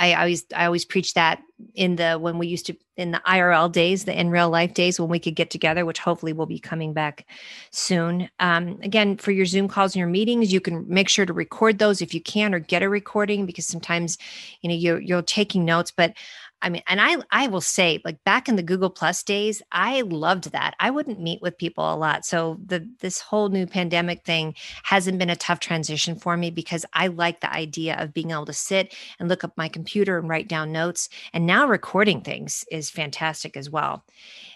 I 0.00 0.14
always 0.14 0.46
I 0.56 0.64
always 0.64 0.86
preach 0.86 1.12
that 1.12 1.42
in 1.74 1.96
the 1.96 2.14
when 2.14 2.38
we 2.38 2.46
used 2.46 2.64
to 2.66 2.76
in 2.96 3.10
the 3.10 3.20
IRL 3.26 3.70
days, 3.70 4.04
the 4.04 4.18
in 4.18 4.30
real 4.30 4.48
life 4.48 4.72
days 4.72 4.98
when 4.98 5.10
we 5.10 5.18
could 5.18 5.36
get 5.36 5.50
together, 5.50 5.84
which 5.84 5.98
hopefully 5.98 6.32
will 6.32 6.46
be 6.46 6.58
coming 6.58 6.94
back 6.94 7.26
soon. 7.70 8.30
Um, 8.40 8.78
again, 8.82 9.18
for 9.18 9.30
your 9.30 9.44
Zoom 9.44 9.68
calls 9.68 9.94
and 9.94 10.00
your 10.00 10.08
meetings, 10.08 10.52
you 10.52 10.60
can 10.60 10.88
make 10.88 11.10
sure 11.10 11.26
to 11.26 11.32
record 11.34 11.78
those 11.78 12.00
if 12.00 12.14
you 12.14 12.20
can, 12.22 12.54
or 12.54 12.60
get 12.60 12.82
a 12.82 12.88
recording 12.88 13.44
because 13.44 13.66
sometimes 13.66 14.16
you 14.62 14.70
know 14.70 14.74
you're 14.74 15.00
you're 15.00 15.22
taking 15.22 15.66
notes. 15.66 15.90
But 15.90 16.14
I 16.62 16.68
mean, 16.68 16.82
and 16.86 17.00
I 17.00 17.16
I 17.30 17.46
will 17.46 17.60
say, 17.60 18.00
like 18.04 18.22
back 18.24 18.48
in 18.48 18.56
the 18.56 18.62
Google 18.62 18.90
Plus 18.90 19.22
days, 19.22 19.62
I 19.72 20.02
loved 20.02 20.52
that. 20.52 20.74
I 20.78 20.90
wouldn't 20.90 21.20
meet 21.20 21.40
with 21.40 21.56
people 21.56 21.92
a 21.92 21.96
lot. 21.96 22.24
So 22.24 22.58
the 22.64 22.88
this 23.00 23.20
whole 23.20 23.48
new 23.48 23.66
pandemic 23.66 24.24
thing 24.24 24.54
hasn't 24.82 25.18
been 25.18 25.30
a 25.30 25.36
tough 25.36 25.60
transition 25.60 26.16
for 26.16 26.36
me 26.36 26.50
because 26.50 26.84
I 26.92 27.06
like 27.06 27.40
the 27.40 27.52
idea 27.52 27.96
of 27.98 28.12
being 28.12 28.30
able 28.30 28.46
to 28.46 28.52
sit 28.52 28.94
and 29.18 29.28
look 29.28 29.44
up 29.44 29.56
my 29.56 29.68
computer 29.68 30.18
and 30.18 30.28
write 30.28 30.48
down 30.48 30.72
notes. 30.72 31.08
And 31.32 31.46
now 31.46 31.66
recording 31.66 32.20
things 32.20 32.64
is 32.70 32.90
fantastic 32.90 33.56
as 33.56 33.70
well. 33.70 34.04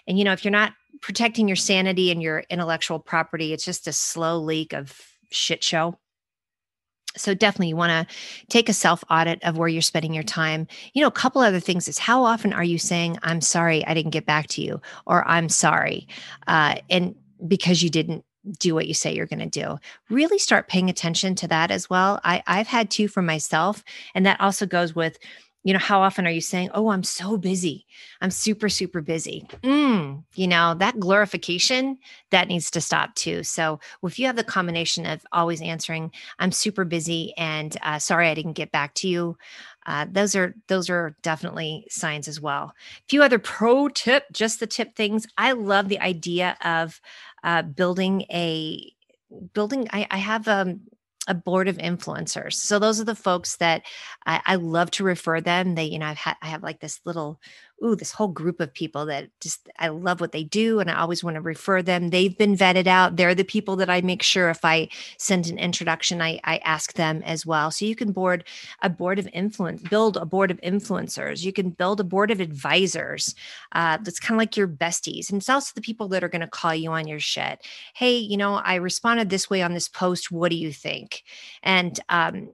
And 0.07 0.17
you 0.17 0.23
know, 0.23 0.33
if 0.33 0.43
you're 0.45 0.51
not 0.51 0.73
protecting 1.01 1.47
your 1.47 1.55
sanity 1.55 2.11
and 2.11 2.21
your 2.21 2.43
intellectual 2.49 2.99
property, 2.99 3.51
it's 3.53 3.65
just 3.65 3.87
a 3.87 3.93
slow 3.93 4.39
leak 4.39 4.73
of 4.73 4.99
shit 5.31 5.63
show 5.63 5.97
so 7.17 7.33
definitely 7.33 7.69
you 7.69 7.75
want 7.75 8.07
to 8.07 8.15
take 8.49 8.69
a 8.69 8.73
self 8.73 9.03
audit 9.09 9.43
of 9.43 9.57
where 9.57 9.67
you're 9.67 9.81
spending 9.81 10.13
your 10.13 10.23
time. 10.23 10.67
You 10.93 11.01
know 11.01 11.07
a 11.07 11.11
couple 11.11 11.41
other 11.41 11.59
things 11.59 11.87
is 11.87 11.97
how 11.97 12.23
often 12.23 12.53
are 12.53 12.63
you 12.63 12.77
saying 12.77 13.17
i'm 13.23 13.41
sorry 13.41 13.85
i 13.87 13.93
didn't 13.93 14.11
get 14.11 14.25
back 14.25 14.47
to 14.47 14.61
you 14.61 14.81
or 15.05 15.27
i'm 15.27 15.49
sorry 15.49 16.07
uh, 16.47 16.75
and 16.89 17.15
because 17.47 17.83
you 17.83 17.89
didn't 17.89 18.23
do 18.59 18.75
what 18.75 18.87
you 18.87 18.93
say 18.93 19.13
you're 19.13 19.25
going 19.25 19.39
to 19.39 19.47
do. 19.47 19.77
Really 20.09 20.37
start 20.37 20.67
paying 20.67 20.87
attention 20.87 21.33
to 21.35 21.47
that 21.47 21.71
as 21.71 21.89
well. 21.89 22.19
I, 22.23 22.43
i've 22.45 22.67
had 22.67 22.91
two 22.91 23.07
for 23.07 23.21
myself 23.21 23.83
and 24.13 24.25
that 24.25 24.39
also 24.39 24.65
goes 24.65 24.95
with 24.95 25.17
you 25.65 25.73
know 25.73 25.79
how 25.79 26.01
often 26.01 26.25
are 26.25 26.31
you 26.31 26.41
saying 26.41 26.69
oh 26.73 26.89
i'm 26.89 27.03
so 27.03 27.37
busy. 27.37 27.85
I'm 28.21 28.31
super 28.31 28.69
super 28.69 29.01
busy. 29.01 29.45
Mm, 29.63 30.23
you 30.35 30.47
know 30.47 30.75
that 30.75 30.99
glorification 30.99 31.97
that 32.29 32.47
needs 32.47 32.71
to 32.71 32.81
stop 32.81 33.15
too. 33.15 33.43
So 33.43 33.79
if 34.03 34.17
you 34.17 34.27
have 34.27 34.37
the 34.37 34.43
combination 34.43 35.05
of 35.05 35.25
always 35.33 35.61
answering 35.61 36.11
i'm 36.39 36.51
super 36.51 36.85
busy 36.85 37.33
and 37.37 37.75
uh, 37.81 37.99
sorry 37.99 38.29
i 38.29 38.33
didn't 38.33 38.53
get 38.53 38.71
back 38.71 38.93
to 38.95 39.09
you 39.09 39.37
uh, 39.85 40.05
those 40.11 40.35
are 40.35 40.55
those 40.67 40.89
are 40.89 41.15
definitely 41.21 41.85
signs 41.89 42.27
as 42.27 42.41
well. 42.41 42.73
A 42.97 43.03
few 43.07 43.21
other 43.21 43.39
pro 43.39 43.87
tip 43.87 44.25
just 44.31 44.59
the 44.59 44.67
tip 44.67 44.95
things. 44.95 45.27
I 45.37 45.51
love 45.51 45.89
the 45.89 45.99
idea 45.99 46.57
of 46.63 46.99
uh, 47.43 47.61
building 47.61 48.23
a 48.31 48.91
building 49.53 49.87
I, 49.91 50.07
I 50.09 50.17
have 50.17 50.47
um, 50.47 50.81
a 51.27 51.33
board 51.33 51.67
of 51.67 51.77
influencers. 51.77 52.53
So 52.53 52.79
those 52.79 52.99
are 52.99 53.05
the 53.05 53.15
folks 53.15 53.57
that 53.57 53.83
I, 54.25 54.41
I 54.45 54.55
love 54.55 54.91
to 54.91 55.03
refer 55.03 55.41
them. 55.41 55.75
They, 55.75 55.85
you 55.85 55.99
know, 55.99 56.07
I've 56.07 56.17
had 56.17 56.35
I 56.41 56.47
have 56.47 56.63
like 56.63 56.79
this 56.79 56.99
little 57.05 57.39
ooh, 57.83 57.95
this 57.95 58.11
whole 58.11 58.27
group 58.27 58.59
of 58.59 58.73
people 58.73 59.05
that 59.05 59.29
just 59.41 59.67
I 59.79 59.89
love 59.89 60.21
what 60.21 60.31
they 60.31 60.43
do 60.43 60.79
and 60.79 60.89
I 60.89 60.95
always 60.95 61.23
want 61.23 61.35
to 61.35 61.41
refer 61.41 61.81
them. 61.81 62.09
They've 62.09 62.37
been 62.37 62.55
vetted 62.55 62.87
out. 62.87 63.15
They're 63.15 63.35
the 63.35 63.43
people 63.43 63.75
that 63.77 63.89
I 63.89 64.01
make 64.01 64.23
sure 64.23 64.49
if 64.49 64.63
I 64.63 64.89
send 65.17 65.47
an 65.47 65.57
introduction, 65.57 66.21
I, 66.21 66.39
I 66.43 66.57
ask 66.57 66.93
them 66.93 67.21
as 67.23 67.45
well. 67.45 67.71
So 67.71 67.85
you 67.85 67.95
can 67.95 68.11
board 68.11 68.45
a 68.81 68.89
board 68.89 69.19
of 69.19 69.27
influence, 69.33 69.81
build 69.83 70.17
a 70.17 70.25
board 70.25 70.51
of 70.51 70.61
influencers. 70.61 71.43
You 71.43 71.51
can 71.51 71.71
build 71.71 71.99
a 71.99 72.05
board 72.05 72.31
of 72.31 72.39
advisors. 72.39 73.35
Uh, 73.73 73.97
that's 74.01 74.19
kind 74.19 74.35
of 74.35 74.39
like 74.39 74.55
your 74.55 74.67
besties. 74.67 75.29
And 75.29 75.39
it's 75.39 75.49
also 75.49 75.71
the 75.75 75.81
people 75.81 76.07
that 76.09 76.23
are 76.23 76.29
going 76.29 76.41
to 76.41 76.47
call 76.47 76.73
you 76.73 76.91
on 76.91 77.07
your 77.07 77.19
shit. 77.19 77.65
Hey, 77.93 78.17
you 78.17 78.37
know, 78.37 78.55
I 78.55 78.75
responded 78.75 79.29
this 79.29 79.49
way 79.49 79.61
on 79.61 79.73
this 79.73 79.89
post. 79.89 80.31
What 80.31 80.49
do 80.49 80.55
you 80.55 80.71
think? 80.71 81.23
And 81.61 81.99
um, 82.09 82.49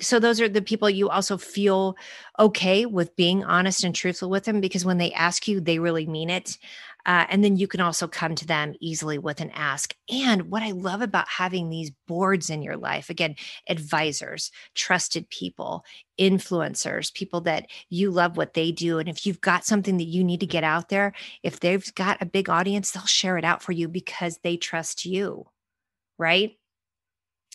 so 0.00 0.18
those 0.18 0.40
are 0.40 0.48
the 0.48 0.62
people 0.62 0.90
you 0.90 1.08
also 1.08 1.38
feel 1.38 1.96
okay 2.38 2.84
with 2.86 3.16
being 3.16 3.44
honest 3.44 3.82
and 3.84 3.94
truthful 3.94 4.28
with 4.28 4.44
them 4.44 4.60
because 4.60 4.84
when 4.84 4.98
they 4.98 5.12
ask 5.12 5.48
you 5.48 5.60
they 5.60 5.78
really 5.78 6.06
mean 6.06 6.30
it 6.30 6.58
uh, 7.06 7.24
and 7.30 7.44
then 7.44 7.56
you 7.56 7.68
can 7.68 7.80
also 7.80 8.08
come 8.08 8.34
to 8.34 8.46
them 8.46 8.74
easily 8.80 9.16
with 9.16 9.40
an 9.40 9.50
ask. 9.50 9.94
And 10.10 10.50
what 10.50 10.62
i 10.62 10.72
love 10.72 11.00
about 11.00 11.28
having 11.28 11.70
these 11.70 11.90
boards 12.06 12.50
in 12.50 12.62
your 12.62 12.76
life 12.76 13.10
again 13.10 13.36
advisors 13.68 14.50
trusted 14.74 15.28
people 15.30 15.84
influencers 16.18 17.12
people 17.12 17.40
that 17.42 17.66
you 17.88 18.10
love 18.10 18.36
what 18.36 18.54
they 18.54 18.72
do 18.72 18.98
and 18.98 19.08
if 19.08 19.26
you've 19.26 19.40
got 19.40 19.64
something 19.64 19.96
that 19.96 20.04
you 20.04 20.24
need 20.24 20.40
to 20.40 20.46
get 20.46 20.64
out 20.64 20.88
there 20.88 21.12
if 21.42 21.60
they've 21.60 21.94
got 21.94 22.20
a 22.20 22.26
big 22.26 22.48
audience 22.48 22.90
they'll 22.90 23.04
share 23.06 23.36
it 23.36 23.44
out 23.44 23.62
for 23.62 23.72
you 23.72 23.88
because 23.88 24.38
they 24.42 24.56
trust 24.56 25.04
you 25.04 25.46
right 26.18 26.56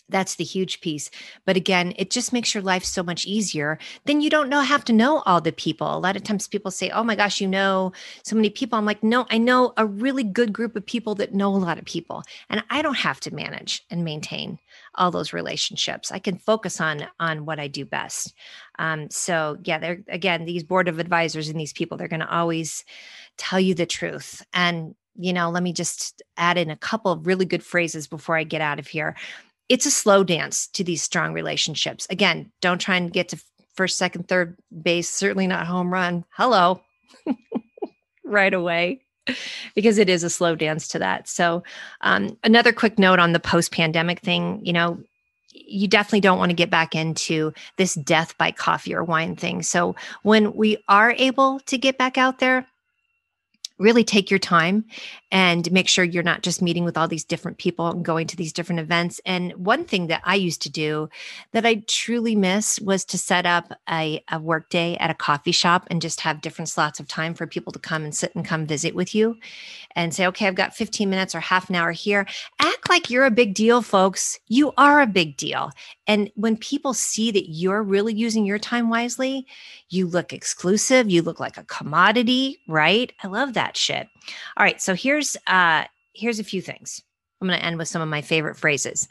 that's 0.08 0.36
the 0.36 0.44
huge 0.44 0.80
piece. 0.80 1.10
But 1.44 1.56
again, 1.56 1.94
it 1.96 2.10
just 2.10 2.32
makes 2.32 2.54
your 2.54 2.62
life 2.62 2.84
so 2.84 3.02
much 3.02 3.24
easier. 3.24 3.78
Then 4.04 4.20
you 4.20 4.30
don't 4.30 4.48
know 4.48 4.60
have 4.60 4.84
to 4.84 4.92
know 4.92 5.22
all 5.26 5.40
the 5.40 5.52
people. 5.52 5.96
A 5.96 5.98
lot 5.98 6.16
of 6.16 6.22
times 6.22 6.46
people 6.46 6.70
say, 6.70 6.90
"Oh 6.90 7.02
my 7.02 7.16
gosh, 7.16 7.40
you 7.40 7.48
know 7.48 7.92
so 8.22 8.36
many 8.36 8.50
people." 8.50 8.78
I'm 8.78 8.84
like, 8.84 9.02
"No, 9.02 9.26
I 9.30 9.38
know 9.38 9.72
a 9.76 9.86
really 9.86 10.24
good 10.24 10.52
group 10.52 10.76
of 10.76 10.86
people 10.86 11.14
that 11.16 11.34
know 11.34 11.54
a 11.54 11.56
lot 11.56 11.78
of 11.78 11.84
people, 11.84 12.22
and 12.50 12.62
I 12.70 12.82
don't 12.82 12.98
have 12.98 13.20
to 13.20 13.34
manage 13.34 13.84
and 13.90 14.04
maintain 14.04 14.58
all 14.94 15.10
those 15.10 15.32
relationships. 15.32 16.12
I 16.12 16.18
can 16.18 16.38
focus 16.38 16.80
on 16.80 17.06
on 17.18 17.46
what 17.46 17.58
I 17.58 17.68
do 17.68 17.84
best." 17.84 18.34
Um, 18.78 19.10
so 19.10 19.58
yeah, 19.64 19.78
they're 19.78 20.02
again 20.08 20.44
these 20.44 20.64
board 20.64 20.88
of 20.88 20.98
advisors 20.98 21.48
and 21.48 21.58
these 21.58 21.72
people. 21.72 21.96
They're 21.96 22.08
going 22.08 22.20
to 22.20 22.34
always 22.34 22.84
tell 23.38 23.60
you 23.60 23.74
the 23.74 23.86
truth 23.86 24.44
and 24.52 24.94
you 25.14 25.34
know, 25.34 25.50
let 25.50 25.62
me 25.62 25.74
just 25.74 26.22
add 26.38 26.56
in 26.56 26.70
a 26.70 26.76
couple 26.76 27.12
of 27.12 27.26
really 27.26 27.44
good 27.44 27.62
phrases 27.62 28.06
before 28.06 28.34
I 28.34 28.44
get 28.44 28.62
out 28.62 28.78
of 28.78 28.86
here 28.86 29.14
it's 29.68 29.86
a 29.86 29.90
slow 29.90 30.24
dance 30.24 30.66
to 30.68 30.84
these 30.84 31.02
strong 31.02 31.32
relationships. 31.32 32.06
Again, 32.10 32.50
don't 32.60 32.80
try 32.80 32.96
and 32.96 33.12
get 33.12 33.28
to 33.30 33.42
first, 33.74 33.96
second, 33.96 34.28
third 34.28 34.56
base, 34.82 35.08
certainly 35.08 35.46
not 35.46 35.66
home 35.66 35.92
run. 35.92 36.24
Hello. 36.30 36.80
right 38.24 38.54
away 38.54 39.02
because 39.74 39.98
it 39.98 40.08
is 40.08 40.24
a 40.24 40.30
slow 40.30 40.56
dance 40.56 40.88
to 40.88 40.98
that. 40.98 41.28
So, 41.28 41.62
um, 42.00 42.36
another 42.42 42.72
quick 42.72 42.98
note 42.98 43.18
on 43.18 43.32
the 43.32 43.40
post 43.40 43.72
pandemic 43.72 44.20
thing, 44.20 44.60
you 44.64 44.72
know, 44.72 44.98
you 45.50 45.86
definitely 45.86 46.20
don't 46.20 46.38
want 46.38 46.50
to 46.50 46.56
get 46.56 46.70
back 46.70 46.94
into 46.94 47.52
this 47.76 47.94
death 47.94 48.36
by 48.38 48.50
coffee 48.50 48.94
or 48.94 49.04
wine 49.04 49.36
thing. 49.36 49.62
So, 49.62 49.94
when 50.22 50.54
we 50.54 50.82
are 50.88 51.12
able 51.12 51.60
to 51.60 51.78
get 51.78 51.98
back 51.98 52.18
out 52.18 52.40
there, 52.40 52.66
really 53.78 54.04
take 54.04 54.30
your 54.30 54.38
time 54.38 54.84
and 55.30 55.70
make 55.72 55.88
sure 55.88 56.04
you're 56.04 56.22
not 56.22 56.42
just 56.42 56.62
meeting 56.62 56.84
with 56.84 56.96
all 56.96 57.08
these 57.08 57.24
different 57.24 57.58
people 57.58 57.88
and 57.88 58.04
going 58.04 58.26
to 58.26 58.36
these 58.36 58.52
different 58.52 58.80
events. 58.80 59.20
And 59.24 59.52
one 59.54 59.84
thing 59.84 60.08
that 60.08 60.22
I 60.24 60.34
used 60.34 60.62
to 60.62 60.70
do 60.70 61.08
that 61.52 61.66
I 61.66 61.82
truly 61.86 62.36
miss 62.36 62.78
was 62.80 63.04
to 63.06 63.18
set 63.18 63.46
up 63.46 63.72
a, 63.88 64.22
a 64.30 64.38
work 64.38 64.68
day 64.68 64.96
at 64.98 65.10
a 65.10 65.14
coffee 65.14 65.52
shop 65.52 65.86
and 65.90 66.02
just 66.02 66.20
have 66.20 66.40
different 66.40 66.68
slots 66.68 67.00
of 67.00 67.08
time 67.08 67.34
for 67.34 67.46
people 67.46 67.72
to 67.72 67.78
come 67.78 68.04
and 68.04 68.14
sit 68.14 68.34
and 68.34 68.44
come 68.44 68.66
visit 68.66 68.94
with 68.94 69.14
you 69.14 69.36
and 69.96 70.14
say, 70.14 70.26
okay, 70.26 70.46
I've 70.46 70.54
got 70.54 70.74
15 70.74 71.08
minutes 71.08 71.34
or 71.34 71.40
half 71.40 71.68
an 71.68 71.76
hour 71.76 71.92
here. 71.92 72.26
Act 72.60 72.88
like 72.88 73.10
you're 73.10 73.24
a 73.24 73.30
big 73.30 73.54
deal, 73.54 73.82
folks. 73.82 74.38
You 74.48 74.72
are 74.76 75.00
a 75.00 75.06
big 75.06 75.36
deal. 75.36 75.70
And 76.06 76.30
when 76.34 76.56
people 76.56 76.94
see 76.94 77.30
that 77.30 77.50
you're 77.50 77.82
really 77.82 78.12
using 78.12 78.44
your 78.44 78.58
time 78.58 78.88
wisely, 78.88 79.46
you 79.88 80.06
look 80.06 80.32
exclusive, 80.32 81.10
you 81.10 81.22
look 81.22 81.38
like 81.38 81.56
a 81.56 81.64
commodity, 81.64 82.58
right? 82.66 83.12
I 83.22 83.28
love 83.28 83.54
that 83.54 83.76
shit. 83.76 84.08
All 84.56 84.64
right, 84.64 84.80
so 84.80 84.94
here's 84.94 85.36
uh 85.46 85.84
here's 86.14 86.38
a 86.38 86.44
few 86.44 86.60
things. 86.60 87.02
I'm 87.40 87.48
going 87.48 87.58
to 87.58 87.66
end 87.66 87.76
with 87.78 87.88
some 87.88 88.02
of 88.02 88.08
my 88.08 88.22
favorite 88.22 88.56
phrases. 88.56 89.08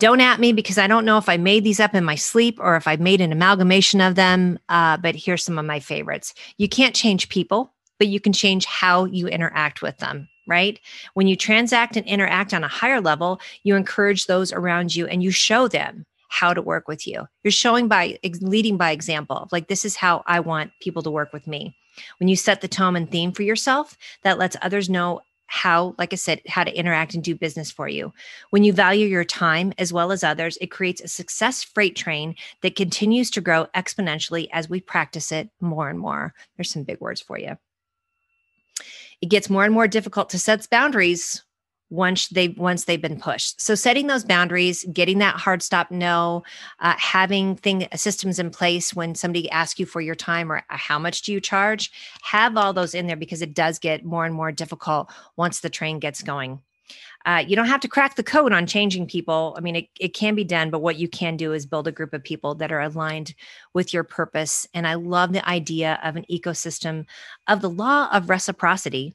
Don't 0.00 0.20
at 0.20 0.40
me 0.40 0.52
because 0.52 0.76
I 0.76 0.88
don't 0.88 1.04
know 1.04 1.18
if 1.18 1.28
I 1.28 1.36
made 1.36 1.62
these 1.62 1.78
up 1.78 1.94
in 1.94 2.04
my 2.04 2.16
sleep 2.16 2.58
or 2.58 2.74
if 2.74 2.88
I 2.88 2.96
made 2.96 3.20
an 3.20 3.30
amalgamation 3.30 4.00
of 4.00 4.16
them. 4.16 4.58
Uh, 4.68 4.96
but 4.96 5.14
here's 5.14 5.44
some 5.44 5.56
of 5.56 5.64
my 5.64 5.78
favorites. 5.78 6.34
You 6.56 6.68
can't 6.68 6.96
change 6.96 7.28
people, 7.28 7.72
but 7.98 8.08
you 8.08 8.18
can 8.18 8.32
change 8.32 8.64
how 8.64 9.04
you 9.04 9.28
interact 9.28 9.82
with 9.82 9.98
them 9.98 10.28
right? 10.46 10.80
When 11.14 11.28
you 11.28 11.36
transact 11.36 11.96
and 11.96 12.04
interact 12.06 12.52
on 12.52 12.64
a 12.64 12.68
higher 12.68 13.00
level, 13.00 13.40
you 13.62 13.76
encourage 13.76 14.26
those 14.26 14.52
around 14.52 14.96
you 14.96 15.06
and 15.06 15.22
you 15.22 15.30
show 15.30 15.68
them 15.68 16.04
how 16.30 16.54
to 16.54 16.62
work 16.62 16.88
with 16.88 17.06
you. 17.06 17.26
You're 17.42 17.50
showing 17.50 17.88
by 17.88 18.18
leading 18.40 18.76
by 18.76 18.92
example. 18.92 19.48
Like, 19.52 19.68
this 19.68 19.84
is 19.84 19.96
how 19.96 20.22
I 20.26 20.40
want 20.40 20.70
people 20.80 21.02
to 21.02 21.10
work 21.10 21.32
with 21.32 21.46
me. 21.46 21.76
When 22.18 22.28
you 22.28 22.36
set 22.36 22.60
the 22.60 22.68
tone 22.68 22.96
and 22.96 23.10
theme 23.10 23.32
for 23.32 23.42
yourself, 23.42 23.98
that 24.22 24.38
lets 24.38 24.56
others 24.62 24.88
know 24.88 25.20
how, 25.48 25.96
like 25.98 26.12
I 26.12 26.16
said, 26.16 26.40
how 26.46 26.62
to 26.62 26.72
interact 26.72 27.14
and 27.14 27.24
do 27.24 27.34
business 27.34 27.72
for 27.72 27.88
you. 27.88 28.12
When 28.50 28.62
you 28.62 28.72
value 28.72 29.08
your 29.08 29.24
time 29.24 29.72
as 29.76 29.92
well 29.92 30.12
as 30.12 30.22
others, 30.22 30.56
it 30.60 30.70
creates 30.70 31.00
a 31.00 31.08
success 31.08 31.64
freight 31.64 31.96
train 31.96 32.36
that 32.62 32.76
continues 32.76 33.30
to 33.32 33.40
grow 33.40 33.66
exponentially 33.74 34.48
as 34.52 34.70
we 34.70 34.80
practice 34.80 35.32
it 35.32 35.50
more 35.60 35.90
and 35.90 35.98
more. 35.98 36.32
There's 36.56 36.70
some 36.70 36.84
big 36.84 37.00
words 37.00 37.20
for 37.20 37.36
you. 37.36 37.58
It 39.20 39.28
gets 39.28 39.50
more 39.50 39.64
and 39.64 39.74
more 39.74 39.88
difficult 39.88 40.30
to 40.30 40.38
set 40.38 40.70
boundaries 40.70 41.42
once 41.90 42.28
they 42.28 42.48
once 42.48 42.84
they've 42.84 43.02
been 43.02 43.20
pushed 43.20 43.60
so 43.60 43.74
setting 43.74 44.06
those 44.06 44.24
boundaries 44.24 44.84
getting 44.92 45.18
that 45.18 45.36
hard 45.36 45.62
stop 45.62 45.90
no 45.90 46.42
uh, 46.78 46.94
having 46.96 47.56
thing 47.56 47.86
systems 47.94 48.38
in 48.38 48.48
place 48.50 48.94
when 48.94 49.14
somebody 49.14 49.50
asks 49.50 49.78
you 49.78 49.84
for 49.84 50.00
your 50.00 50.14
time 50.14 50.50
or 50.50 50.58
uh, 50.70 50.76
how 50.76 50.98
much 50.98 51.22
do 51.22 51.32
you 51.32 51.40
charge 51.40 51.92
have 52.22 52.56
all 52.56 52.72
those 52.72 52.94
in 52.94 53.06
there 53.06 53.16
because 53.16 53.42
it 53.42 53.54
does 53.54 53.78
get 53.78 54.04
more 54.04 54.24
and 54.24 54.34
more 54.34 54.52
difficult 54.52 55.10
once 55.36 55.60
the 55.60 55.70
train 55.70 55.98
gets 55.98 56.22
going 56.22 56.60
uh, 57.26 57.44
you 57.46 57.54
don't 57.54 57.66
have 57.66 57.80
to 57.80 57.88
crack 57.88 58.16
the 58.16 58.22
code 58.22 58.52
on 58.52 58.66
changing 58.66 59.06
people. 59.06 59.54
I 59.56 59.60
mean, 59.60 59.76
it, 59.76 59.88
it 59.98 60.14
can 60.14 60.34
be 60.34 60.44
done, 60.44 60.70
but 60.70 60.80
what 60.80 60.96
you 60.96 61.06
can 61.06 61.36
do 61.36 61.52
is 61.52 61.66
build 61.66 61.86
a 61.86 61.92
group 61.92 62.14
of 62.14 62.24
people 62.24 62.54
that 62.56 62.72
are 62.72 62.80
aligned 62.80 63.34
with 63.74 63.92
your 63.92 64.04
purpose. 64.04 64.66
And 64.72 64.86
I 64.86 64.94
love 64.94 65.32
the 65.32 65.46
idea 65.46 66.00
of 66.02 66.16
an 66.16 66.24
ecosystem 66.30 67.04
of 67.46 67.60
the 67.60 67.68
law 67.68 68.08
of 68.10 68.30
reciprocity 68.30 69.14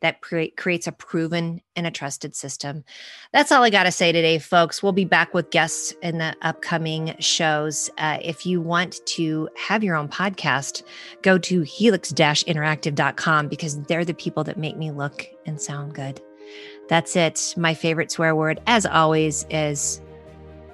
that 0.00 0.20
pre- 0.20 0.50
creates 0.50 0.86
a 0.86 0.92
proven 0.92 1.60
and 1.76 1.86
a 1.86 1.90
trusted 1.90 2.34
system. 2.34 2.84
That's 3.32 3.52
all 3.52 3.62
I 3.62 3.70
got 3.70 3.84
to 3.84 3.92
say 3.92 4.12
today, 4.12 4.38
folks. 4.38 4.82
We'll 4.82 4.92
be 4.92 5.04
back 5.04 5.34
with 5.34 5.50
guests 5.50 5.92
in 6.02 6.18
the 6.18 6.36
upcoming 6.42 7.16
shows. 7.18 7.90
Uh, 7.98 8.18
if 8.22 8.46
you 8.46 8.60
want 8.60 9.04
to 9.06 9.48
have 9.56 9.84
your 9.84 9.96
own 9.96 10.08
podcast, 10.08 10.82
go 11.22 11.38
to 11.38 11.62
helix 11.62 12.12
interactive.com 12.12 13.48
because 13.48 13.82
they're 13.82 14.04
the 14.04 14.14
people 14.14 14.44
that 14.44 14.58
make 14.58 14.76
me 14.76 14.90
look 14.90 15.26
and 15.46 15.60
sound 15.60 15.94
good. 15.94 16.20
That's 16.88 17.14
it. 17.16 17.54
My 17.56 17.74
favorite 17.74 18.10
swear 18.10 18.34
word, 18.34 18.60
as 18.66 18.86
always, 18.86 19.44
is 19.50 20.00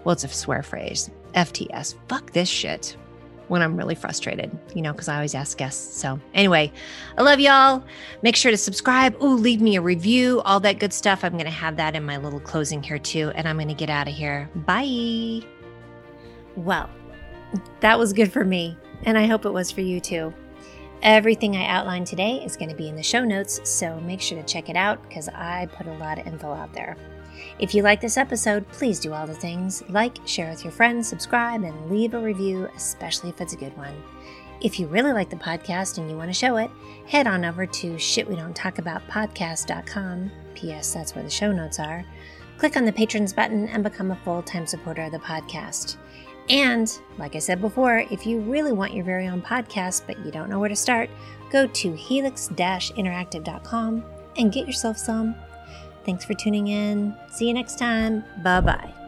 well, 0.05 0.13
it's 0.13 0.25
a 0.25 0.29
swear 0.29 0.63
phrase 0.63 1.11
FTS. 1.35 1.95
Fuck 2.09 2.33
this 2.33 2.49
shit 2.49 2.97
when 3.48 3.62
I'm 3.62 3.76
really 3.76 3.94
frustrated, 3.94 4.57
you 4.74 4.83
know, 4.83 4.92
because 4.92 5.09
I 5.09 5.16
always 5.16 5.35
ask 5.35 5.57
guests. 5.57 6.00
So, 6.00 6.18
anyway, 6.33 6.72
I 7.18 7.22
love 7.22 7.40
y'all. 7.40 7.85
Make 8.22 8.37
sure 8.37 8.50
to 8.50 8.57
subscribe. 8.57 9.20
Ooh, 9.22 9.35
leave 9.35 9.61
me 9.61 9.76
a 9.76 9.80
review, 9.80 10.40
all 10.42 10.61
that 10.61 10.78
good 10.78 10.92
stuff. 10.92 11.24
I'm 11.24 11.33
going 11.33 11.44
to 11.44 11.50
have 11.50 11.76
that 11.76 11.94
in 11.94 12.04
my 12.04 12.16
little 12.16 12.40
closing 12.40 12.83
here 12.83 12.98
too. 12.98 13.33
And 13.35 13.48
I'm 13.48 13.57
going 13.57 13.68
to 13.68 13.74
get 13.74 13.90
out 13.90 14.09
of 14.09 14.14
here. 14.14 14.48
Bye. 14.54 15.40
Well, 16.57 16.88
that 17.80 17.98
was 17.98 18.12
good 18.12 18.33
for 18.33 18.44
me. 18.44 18.76
And 19.04 19.18
I 19.18 19.26
hope 19.26 19.44
it 19.44 19.50
was 19.50 19.70
for 19.70 19.83
you 19.83 20.00
too. 20.00 20.33
Everything 21.05 21.55
I 21.55 21.67
outlined 21.67 22.07
today 22.07 22.43
is 22.43 22.57
going 22.57 22.71
to 22.71 22.75
be 22.75 22.88
in 22.88 22.97
the 22.97 23.03
show 23.03 23.23
notes, 23.23 23.61
so 23.69 24.01
make 24.01 24.23
sure 24.23 24.40
to 24.40 24.49
check 24.49 24.71
it 24.71 24.77
out 24.77 25.07
because 25.07 25.29
I 25.29 25.67
put 25.67 25.87
a 25.87 25.93
lot 25.99 26.19
of 26.19 26.27
info 26.27 26.51
out 26.51 26.73
there. 26.73 26.97
If 27.59 27.75
you 27.75 27.83
like 27.83 28.01
this 28.01 28.17
episode, 28.17 28.67
please 28.71 29.01
do 29.01 29.12
all 29.12 29.27
the 29.27 29.35
things 29.35 29.83
like, 29.90 30.17
share 30.27 30.49
with 30.49 30.64
your 30.64 30.73
friends, 30.73 31.07
subscribe, 31.07 31.62
and 31.62 31.90
leave 31.90 32.14
a 32.14 32.19
review, 32.19 32.71
especially 32.75 33.29
if 33.29 33.43
it's 33.43 33.53
a 33.53 33.59
good 33.59 33.77
one. 33.77 34.03
If 34.62 34.81
you 34.81 34.87
really 34.87 35.12
like 35.12 35.29
the 35.29 35.37
podcast 35.37 35.99
and 35.99 36.09
you 36.09 36.17
want 36.17 36.31
to 36.31 36.35
show 36.35 36.57
it, 36.57 36.71
head 37.07 37.27
on 37.27 37.45
over 37.45 37.67
to 37.67 37.95
shitwedon'ttalkaboutpodcast.com. 37.97 40.31
P.S. 40.55 40.95
That's 40.95 41.14
where 41.14 41.25
the 41.25 41.29
show 41.29 41.53
notes 41.53 41.79
are. 41.79 42.03
Click 42.57 42.79
on 42.79 42.87
the 42.87 42.93
patrons 42.93 43.35
button 43.35 43.69
and 43.69 43.85
become 43.85 44.11
a 44.11 44.17
full 44.25 44.43
time 44.43 44.67
supporter 44.67 45.03
of 45.03 45.12
the 45.12 45.19
podcast. 45.19 45.99
And, 46.48 46.98
like 47.18 47.37
I 47.37 47.38
said 47.38 47.61
before, 47.61 48.04
if 48.11 48.26
you 48.26 48.40
really 48.40 48.72
want 48.72 48.92
your 48.92 49.04
very 49.04 49.28
own 49.28 49.40
podcast 49.40 50.02
but 50.07 50.18
you 50.24 50.30
don't 50.30 50.50
know 50.50 50.59
where 50.59 50.68
to 50.68 50.76
start, 50.76 51.09
go 51.50 51.66
to 51.66 51.92
helix 51.94 52.48
interactive.com 52.48 54.04
and 54.37 54.52
get 54.52 54.66
yourself 54.66 54.98
some. 54.98 55.35
Thanks 56.04 56.24
for 56.24 56.35
tuning 56.35 56.68
in. 56.68 57.16
See 57.30 57.48
you 57.48 57.54
next 57.54 57.78
time. 57.78 58.24
Bye 58.42 58.61
bye. 58.61 59.04